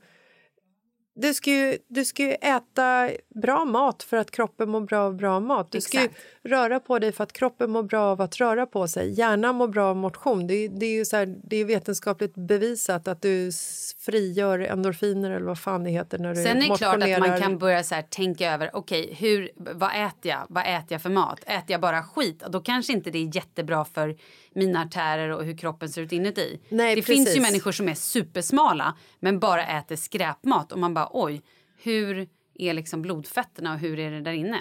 Du 1.14 1.34
ska, 1.34 1.50
ju, 1.50 1.78
du 1.88 2.04
ska 2.04 2.22
ju 2.22 2.32
äta 2.32 3.10
bra 3.42 3.64
mat 3.64 4.02
för 4.02 4.16
att 4.16 4.30
kroppen 4.30 4.70
mår 4.70 4.80
bra 4.80 5.00
av 5.00 5.16
bra 5.16 5.40
mat. 5.40 5.72
Du 5.72 5.80
ska 5.80 6.02
ju. 6.02 6.08
Röra 6.44 6.80
på 6.80 6.98
dig 6.98 7.12
för 7.12 7.24
att 7.24 7.32
kroppen 7.32 7.70
mår 7.70 7.82
bra 7.82 8.02
av 8.04 8.20
att 8.20 8.36
röra 8.36 8.66
på 8.66 8.88
sig. 8.88 9.10
Hjärnan 9.12 9.54
mår 9.54 9.68
bra 9.68 9.84
av 9.90 9.96
motion. 9.96 10.46
Det, 10.46 10.54
är- 10.54 10.68
det 10.68 10.86
är 10.86 10.92
ju 10.92 11.04
så 11.04 11.16
här, 11.16 11.36
det 11.44 11.56
är 11.56 11.64
vetenskapligt 11.64 12.34
bevisat 12.34 13.08
att 13.08 13.22
du 13.22 13.50
frigör 13.98 14.58
endorfiner 14.58 15.30
eller 15.30 15.46
vad 15.46 15.58
fan 15.58 15.84
det 15.84 15.90
heter 15.90 16.18
när 16.18 16.28
du 16.34 16.42
Sen 16.42 16.56
är 16.56 16.70
det 16.70 16.76
klart 16.76 17.02
att 17.02 17.18
man 17.28 17.40
kan 17.40 17.58
börja 17.58 17.82
så 17.82 17.94
här, 17.94 18.02
tänka 18.02 18.52
över 18.52 18.70
okej, 18.76 19.14
hur, 19.20 19.50
vad 19.56 19.90
äter 20.06 20.30
jag? 20.32 20.46
Vad 20.48 20.62
äter 20.64 20.86
jag 20.88 21.02
för 21.02 21.10
mat? 21.10 21.40
Äter 21.46 21.64
jag 21.66 21.80
bara 21.80 22.02
skit? 22.02 22.42
Då 22.48 22.60
kanske 22.60 22.92
inte 22.92 23.10
det 23.10 23.18
är 23.18 23.36
jättebra 23.36 23.84
för 23.84 24.16
mina 24.54 24.80
artärer 24.82 25.28
och 25.30 25.44
hur 25.44 25.56
kroppen 25.56 25.88
ser 25.88 26.02
ut 26.02 26.12
inuti. 26.12 26.60
Nej, 26.68 26.94
det 26.94 27.02
finns 27.02 27.20
ju 27.20 27.24
precis. 27.24 27.42
människor 27.42 27.72
som 27.72 27.88
är 27.88 27.94
supersmala 27.94 28.94
men 29.20 29.38
bara 29.40 29.66
äter 29.66 29.96
skräpmat 29.96 30.72
och 30.72 30.78
man 30.78 30.94
bara 30.94 31.08
oj, 31.12 31.42
hur 31.82 32.28
är 32.54 32.72
liksom 32.74 33.02
blodfetterna 33.02 33.72
och 33.72 33.78
hur 33.78 33.98
är 33.98 34.10
det 34.10 34.20
där 34.20 34.32
inne? 34.32 34.58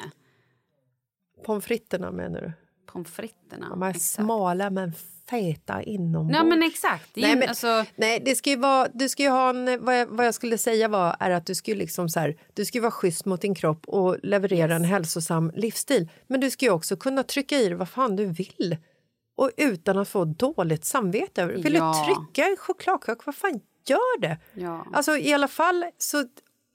Pommes 1.46 1.66
fritterna 1.66 2.12
menar 2.12 2.42
du? 2.42 2.52
Pommes 2.92 3.12
fritterna. 3.12 3.70
De 3.70 3.84
är 3.84 3.90
exakt. 3.90 4.06
smala 4.06 4.70
men 4.70 4.94
feta 5.30 5.84
inombords. 5.84 6.38
Ja 6.38 6.44
men 6.44 6.64
exakt. 6.64 7.10
Nej, 7.16 7.36
men, 7.36 7.50
alltså, 7.50 7.86
nej, 7.96 8.22
det 8.26 8.36
ska 8.36 8.50
ju 8.50 8.56
vara, 8.56 8.88
du 8.94 9.10
ska 9.10 9.30
ha 9.30 9.50
en, 9.50 9.86
vad 9.86 10.00
jag, 10.00 10.06
vad 10.08 10.26
jag 10.26 10.34
skulle 10.34 10.58
säga 10.58 10.88
var 10.88 11.16
är 11.20 11.32
att 11.32 11.46
du 11.46 11.56
ska 11.56 11.74
liksom 11.74 12.10
så 12.10 12.20
här, 12.20 12.38
du 12.54 12.66
ska 12.66 12.82
vara 12.82 12.92
schysst 12.92 13.26
mot 13.26 13.42
din 13.42 13.56
kropp 13.56 13.88
och 13.88 14.18
leverera 14.24 14.76
en 14.76 14.84
hälsosam 14.84 15.52
livsstil. 15.56 16.10
Men 16.28 16.40
du 16.40 16.50
ska 16.52 16.66
ju 16.66 16.72
också 16.72 16.98
kunna 16.98 17.24
trycka 17.24 17.58
i 17.58 17.66
dig 17.68 17.74
vad 17.74 17.90
fan 17.90 18.16
du 18.16 18.26
vill 18.26 18.78
och 19.38 19.52
utan 19.58 19.98
att 19.98 20.10
få 20.10 20.26
dåligt 20.26 20.86
samvete. 20.86 21.46
Vill 21.46 21.74
Ja. 21.74 22.06
du 22.08 22.14
trycka 22.16 22.50
en 22.50 22.58
chokladkaka, 22.58 23.22
vad 23.26 23.36
fan 23.36 23.60
gör 23.88 24.20
det? 24.22 24.38
Ja. 24.54 24.86
Alltså 24.94 25.18
i 25.18 25.34
alla 25.34 25.48
fall 25.48 25.86
så, 25.98 26.24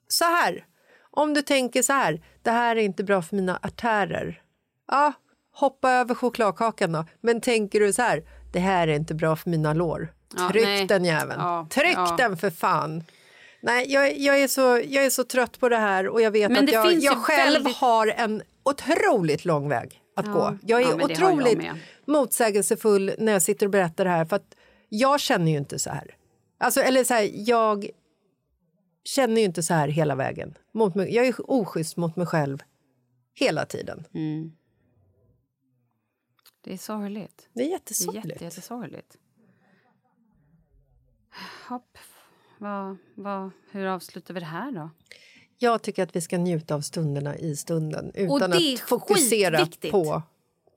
så 0.07 0.25
här. 0.25 0.65
Om 1.11 1.33
du 1.33 1.41
tänker 1.41 1.81
så 1.81 1.93
här, 1.93 2.21
det 2.41 2.51
här 2.51 2.75
är 2.75 2.81
inte 2.81 3.03
bra 3.03 3.21
för 3.21 3.35
mina 3.35 3.59
artärer. 3.61 4.41
Ja, 4.87 5.13
hoppa 5.53 5.91
över 5.91 6.15
chokladkakan 6.15 6.91
då. 6.91 7.05
Men 7.21 7.41
tänker 7.41 7.79
du 7.79 7.93
så 7.93 8.01
här, 8.01 8.23
det 8.53 8.59
här 8.59 8.87
är 8.87 8.93
inte 8.95 9.15
bra 9.15 9.35
för 9.35 9.49
mina 9.49 9.73
lår. 9.73 10.13
Ja, 10.37 10.49
Tryck 10.51 10.63
nej. 10.65 10.85
den 10.87 11.05
jäveln. 11.05 11.39
Ja, 11.41 11.67
Tryck 11.69 11.97
ja. 11.97 12.15
den 12.17 12.37
för 12.37 12.49
fan. 12.49 13.03
Nej, 13.61 13.91
jag, 13.93 14.17
jag, 14.17 14.41
är 14.41 14.47
så, 14.47 14.61
jag 14.85 15.05
är 15.05 15.09
så 15.09 15.23
trött 15.23 15.59
på 15.59 15.69
det 15.69 15.77
här 15.77 16.07
och 16.07 16.21
jag 16.21 16.31
vet 16.31 16.51
Men 16.51 16.63
att 16.63 16.71
jag, 16.71 16.93
jag 16.93 17.17
själv 17.17 17.53
väldigt- 17.53 17.75
har 17.77 18.07
en 18.07 18.41
otroligt 18.63 19.45
lång 19.45 19.69
väg 19.69 20.01
att 20.15 20.25
gå. 20.25 20.57
Jag 20.61 20.81
är 20.81 20.89
jag 20.89 21.03
otroligt 21.11 21.57
med. 21.57 21.79
motsägelsefull 22.05 23.11
när 23.17 23.31
jag 23.33 23.41
sitter 23.41 23.65
och 23.65 23.71
berättar 23.71 24.03
det 24.05 24.11
här 24.11 24.25
för 24.25 24.35
att 24.35 24.55
jag 24.89 25.19
känner 25.19 25.51
ju 25.51 25.57
inte 25.57 25.79
så 25.79 25.89
här. 25.89 26.15
Alltså, 26.59 26.81
eller 26.81 27.03
så 27.03 27.13
här, 27.13 27.29
jag 27.33 27.89
känner 29.03 29.41
ju 29.41 29.45
inte 29.47 29.63
så 29.63 29.73
här 29.73 29.87
hela 29.87 30.15
vägen. 30.15 30.57
Mot 30.73 30.95
mig, 30.95 31.15
jag 31.15 31.27
är 31.27 31.35
oschysst 31.51 31.97
mot 31.97 32.15
mig 32.15 32.27
själv 32.27 32.63
hela 33.35 33.65
tiden. 33.65 34.03
Det 36.67 36.73
är 36.73 36.77
sorgligt. 36.77 37.49
Det 37.53 37.61
är 37.61 37.63
Det 37.63 37.69
är 37.69 37.71
jättesorgligt. 37.71 38.27
jätte, 38.27 38.43
jättesorgligt. 38.43 39.17
Hopp. 41.69 41.97
Vad, 42.57 42.97
vad, 43.15 43.51
hur 43.71 43.85
avslutar 43.85 44.33
vi 44.33 44.39
det 44.39 44.45
här 44.45 44.71
då? 44.71 44.89
Jag 45.57 45.81
tycker 45.81 46.03
att 46.03 46.15
vi 46.15 46.21
ska 46.21 46.37
njuta 46.37 46.75
av 46.75 46.81
stunderna 46.81 47.37
i 47.37 47.55
stunden 47.55 48.11
utan 48.13 48.51
det 48.51 48.73
att 48.73 48.79
fokusera 48.79 49.67
på, 49.91 50.21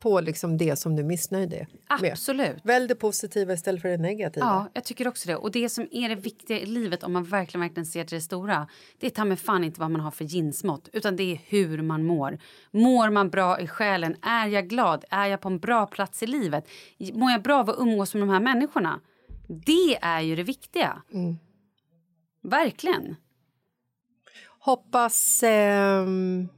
på 0.00 0.20
liksom 0.20 0.58
det 0.58 0.76
som 0.76 0.96
du 0.96 1.02
är 1.02 1.06
missnöjd 1.06 1.50
med. 1.50 1.66
Absolut. 2.12 2.56
Välj 2.64 2.88
det 2.88 2.94
positiva 2.94 3.52
istället 3.52 3.82
för 3.82 3.88
det 3.88 3.96
negativa. 3.96 4.46
Ja, 4.46 4.70
jag 4.72 4.84
tycker 4.84 5.08
också 5.08 5.28
det. 5.28 5.36
Och 5.36 5.50
det 5.50 5.68
som 5.68 5.88
är 5.92 6.08
det 6.08 6.14
viktiga 6.14 6.58
i 6.58 6.66
livet 6.66 7.02
om 7.02 7.12
man 7.12 7.24
verkligen, 7.24 7.60
verkligen 7.60 7.86
ser 7.86 8.04
till 8.04 8.16
det 8.16 8.22
stora, 8.22 8.68
det 8.98 9.06
är 9.06 9.10
ta 9.10 9.24
med 9.24 9.40
fan 9.40 9.64
inte 9.64 9.80
vad 9.80 9.90
man 9.90 10.00
har 10.00 10.10
för 10.10 10.24
ginsmått, 10.24 10.88
utan 10.92 11.16
det 11.16 11.32
är 11.32 11.40
hur 11.46 11.82
man 11.82 12.04
mår. 12.04 12.38
Mår 12.70 13.10
man 13.10 13.30
bra 13.30 13.60
i 13.60 13.66
själen? 13.66 14.16
Är 14.22 14.46
jag 14.46 14.68
glad? 14.68 15.04
Är 15.10 15.26
jag 15.26 15.40
på 15.40 15.48
en 15.48 15.58
bra 15.58 15.86
plats 15.86 16.22
i 16.22 16.26
livet? 16.26 16.68
Mår 17.12 17.30
jag 17.30 17.42
bra 17.42 17.60
av 17.60 17.70
att 17.70 17.78
umgås 17.78 18.14
med 18.14 18.22
de 18.22 18.30
här 18.30 18.40
människorna? 18.40 19.00
Det 19.48 19.98
är 20.02 20.20
ju 20.20 20.36
det 20.36 20.42
viktiga. 20.42 21.02
Verkligen. 22.42 23.16
Hoppas, 24.58 25.42
ehm, 25.42 26.48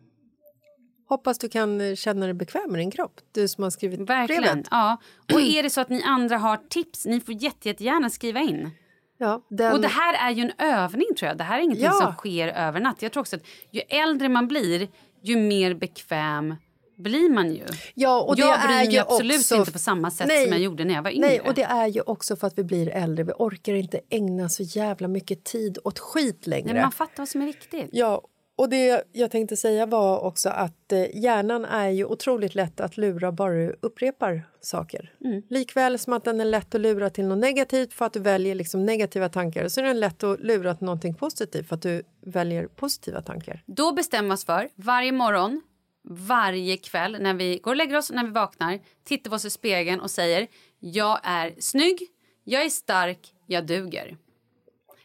hoppas 1.12 1.38
du 1.38 1.48
kan 1.48 1.96
känna 1.96 2.26
dig 2.26 2.34
bekväm 2.34 2.70
med 2.70 2.80
din 2.80 2.90
kropp. 2.90 3.20
Du 3.32 3.48
som 3.48 3.62
har 3.64 3.70
skrivit 3.70 4.00
Verkligen. 4.00 4.42
brevet. 4.42 4.66
Ja. 4.70 4.96
Och 5.34 5.40
är 5.40 5.62
det 5.62 5.70
så 5.70 5.80
att 5.80 5.88
ni 5.88 6.02
andra 6.02 6.38
har 6.38 6.56
tips, 6.56 7.06
ni 7.06 7.20
får 7.20 7.34
jätte, 7.34 7.68
jättegärna 7.68 8.10
skriva 8.10 8.40
in. 8.40 8.70
Ja, 9.18 9.42
den, 9.50 9.72
Och 9.72 9.80
det 9.80 9.88
här 9.88 10.30
är 10.30 10.34
ju 10.34 10.42
en 10.42 10.52
övning 10.58 11.06
tror 11.18 11.28
jag. 11.28 11.38
Det 11.38 11.44
här 11.44 11.58
är 11.58 11.62
ingenting 11.62 11.84
Ja. 11.84 11.92
som 11.92 12.12
sker 12.14 12.48
över 12.48 12.80
natt. 12.80 13.02
Jag 13.02 13.12
tror 13.12 13.20
också 13.20 13.36
att 13.36 13.42
ju 13.70 13.80
äldre 13.80 14.28
man 14.28 14.48
blir, 14.48 14.88
ju 15.22 15.36
mer 15.36 15.74
bekväm 15.74 16.54
blir 16.98 17.30
man 17.30 17.52
ju. 17.54 17.64
ja, 17.94 18.20
och 18.22 18.36
det 18.36 18.42
jag 18.42 18.58
är 18.58 18.66
bryr 18.66 18.76
mig 18.76 18.92
ju 18.92 18.98
absolut 18.98 19.36
också, 19.40 19.56
inte 19.56 19.72
på 19.72 19.78
samma 19.78 20.10
sätt 20.10 20.26
Nej. 20.28 20.44
som 20.44 20.52
jag 20.52 20.60
gjorde 20.62 20.84
när 20.84 20.94
jag 20.94 21.02
var 21.02 21.10
yngre. 21.10 21.26
Nej, 21.28 21.40
och 21.40 21.54
det 21.54 21.62
är 21.62 21.86
ju 21.86 22.00
också 22.00 22.36
för 22.36 22.46
att 22.46 22.58
vi 22.58 22.64
blir 22.64 22.88
äldre. 22.88 23.24
Vi 23.24 23.32
orkar 23.38 23.74
inte 23.74 24.00
ägna 24.10 24.48
så 24.48 24.62
jävla 24.62 25.08
mycket 25.08 25.44
tid 25.44 25.78
åt 25.84 25.98
skit 25.98 26.46
längre. 26.46 26.72
Nej, 26.72 26.82
man 26.82 26.92
fattar 26.92 27.14
vad 27.18 27.28
som 27.28 27.42
är 27.42 27.46
viktigt. 27.46 27.88
Ja, 27.92 28.22
och 28.56 28.68
det 28.68 29.04
jag 29.12 29.30
tänkte 29.30 29.56
säga 29.56 29.86
var 29.86 30.20
också 30.20 30.48
att 30.48 30.92
eh, 30.92 31.16
hjärnan 31.16 31.64
är 31.64 31.88
ju 31.88 32.04
otroligt 32.04 32.54
lätt 32.54 32.80
att 32.80 32.96
lura 32.96 33.32
bara 33.32 33.54
du 33.54 33.76
upprepar 33.80 34.42
saker. 34.60 35.14
Mm. 35.24 35.42
Likväl 35.50 35.98
som 35.98 36.12
att 36.12 36.24
den 36.24 36.40
är 36.40 36.44
lätt 36.44 36.74
att 36.74 36.80
lura 36.80 37.10
till 37.10 37.24
något 37.24 37.38
negativt 37.38 37.92
för 37.92 38.04
att 38.04 38.12
du 38.12 38.20
väljer 38.20 38.54
liksom 38.54 38.86
negativa 38.86 39.28
tankar 39.28 39.68
så 39.68 39.80
är 39.80 39.84
den 39.84 40.00
lätt 40.00 40.22
att 40.22 40.40
lura 40.40 40.74
till 40.74 40.84
någonting 40.84 41.14
positivt 41.14 41.68
för 41.68 41.74
att 41.74 41.82
du 41.82 42.02
väljer 42.20 42.66
positiva 42.66 43.22
tankar. 43.22 43.62
Då 43.66 43.92
bestämmer 43.92 44.34
oss 44.34 44.44
för 44.44 44.68
varje 44.74 45.12
morgon, 45.12 45.62
varje 46.08 46.76
kväll 46.76 47.16
när 47.20 47.34
vi 47.34 47.58
går 47.58 47.70
och 47.70 47.76
lägger 47.76 47.96
oss, 47.96 48.10
när 48.10 48.24
vi 48.24 48.30
vaknar, 48.30 48.80
tittar 49.04 49.30
vi 49.30 49.36
oss 49.36 49.44
i 49.44 49.50
spegeln 49.50 50.00
och 50.00 50.10
säger 50.10 50.46
jag 50.78 51.20
är 51.22 51.54
snygg, 51.58 52.08
jag 52.44 52.64
är 52.64 52.68
stark, 52.68 53.34
jag 53.46 53.66
duger. 53.66 54.16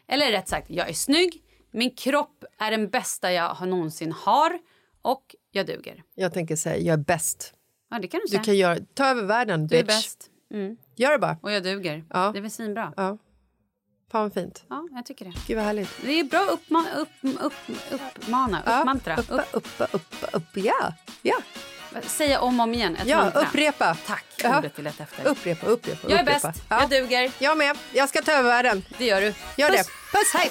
Eller 0.08 0.30
rätt 0.30 0.48
sagt, 0.48 0.70
jag 0.70 0.88
är 0.88 0.92
snygg, 0.92 1.42
min 1.70 1.90
kropp 1.96 2.44
är 2.58 2.70
den 2.70 2.88
bästa 2.90 3.32
jag 3.32 3.68
någonsin 3.68 4.12
har 4.12 4.58
och 5.02 5.34
jag 5.50 5.66
duger. 5.66 6.02
Jag 6.14 6.32
tänker 6.34 6.56
säga, 6.56 6.76
jag 6.76 6.92
är 6.92 7.04
bäst. 7.04 7.54
Ja, 7.90 7.98
det 7.98 8.08
kan 8.08 8.18
du 8.20 8.24
Du 8.24 8.28
säga. 8.30 8.42
kan 8.44 8.56
göra, 8.56 8.78
ta 8.94 9.06
över 9.06 9.22
världen, 9.22 9.66
du 9.66 9.76
är 9.76 9.82
bitch. 9.82 9.86
bäst. 9.96 10.30
Mm. 10.54 10.76
Gör 10.96 11.12
det 11.12 11.18
bara. 11.18 11.36
Och 11.42 11.52
jag 11.52 11.62
duger. 11.62 12.04
Ja. 12.10 12.30
Det 12.32 12.38
är 12.38 12.42
väl 12.42 12.50
svinbra. 12.50 12.92
Ja. 12.96 13.18
Fan 14.12 14.22
vad 14.22 14.34
fint. 14.34 14.64
Ja, 14.68 14.88
jag 14.92 15.06
tycker 15.06 15.24
det. 15.24 15.32
Gud 15.46 15.56
vad 15.56 15.66
härligt. 15.66 15.90
Det 16.02 16.20
är 16.20 16.24
bra 16.24 16.40
uppma 16.50 16.84
upp, 16.96 17.08
upp, 17.40 17.52
uppmana, 17.90 18.62
Ja, 18.66 18.78
uppmantra. 18.80 19.16
Uppa, 19.16 19.44
uppa, 19.52 19.84
uppa, 19.92 20.26
uppa, 20.32 20.60
ja. 20.60 20.92
Ja, 21.22 21.36
Upp, 21.96 22.04
säga 22.04 22.40
om 22.40 22.60
och 22.60 22.64
om 22.64 22.74
igen. 22.74 22.96
Ett 22.96 23.06
ja 23.08 23.16
mantra. 23.22 23.40
upprepa. 23.40 23.94
Tack, 24.06 24.24
Ja. 24.42 24.58
ordet 24.58 24.72
vi 24.78 24.82
letar 24.82 25.04
efter. 25.04 25.26
Upprepa, 25.26 25.66
upprepa, 25.66 25.98
Jag 26.10 26.18
är 26.18 26.22
upprepa. 26.22 26.48
bäst, 26.48 26.62
Ja. 26.68 26.80
jag 26.80 26.90
duger. 26.90 27.32
Jag 27.38 27.58
med. 27.58 27.76
Jag 27.92 28.08
ska 28.08 28.22
ta 28.22 28.32
över 28.32 28.48
världen. 28.48 28.84
Det 28.98 29.04
gör 29.06 29.20
du. 29.20 29.34
Gör 29.56 29.68
Puss. 29.68 29.76
det. 29.86 30.18
Puss, 30.18 30.34
hej! 30.34 30.50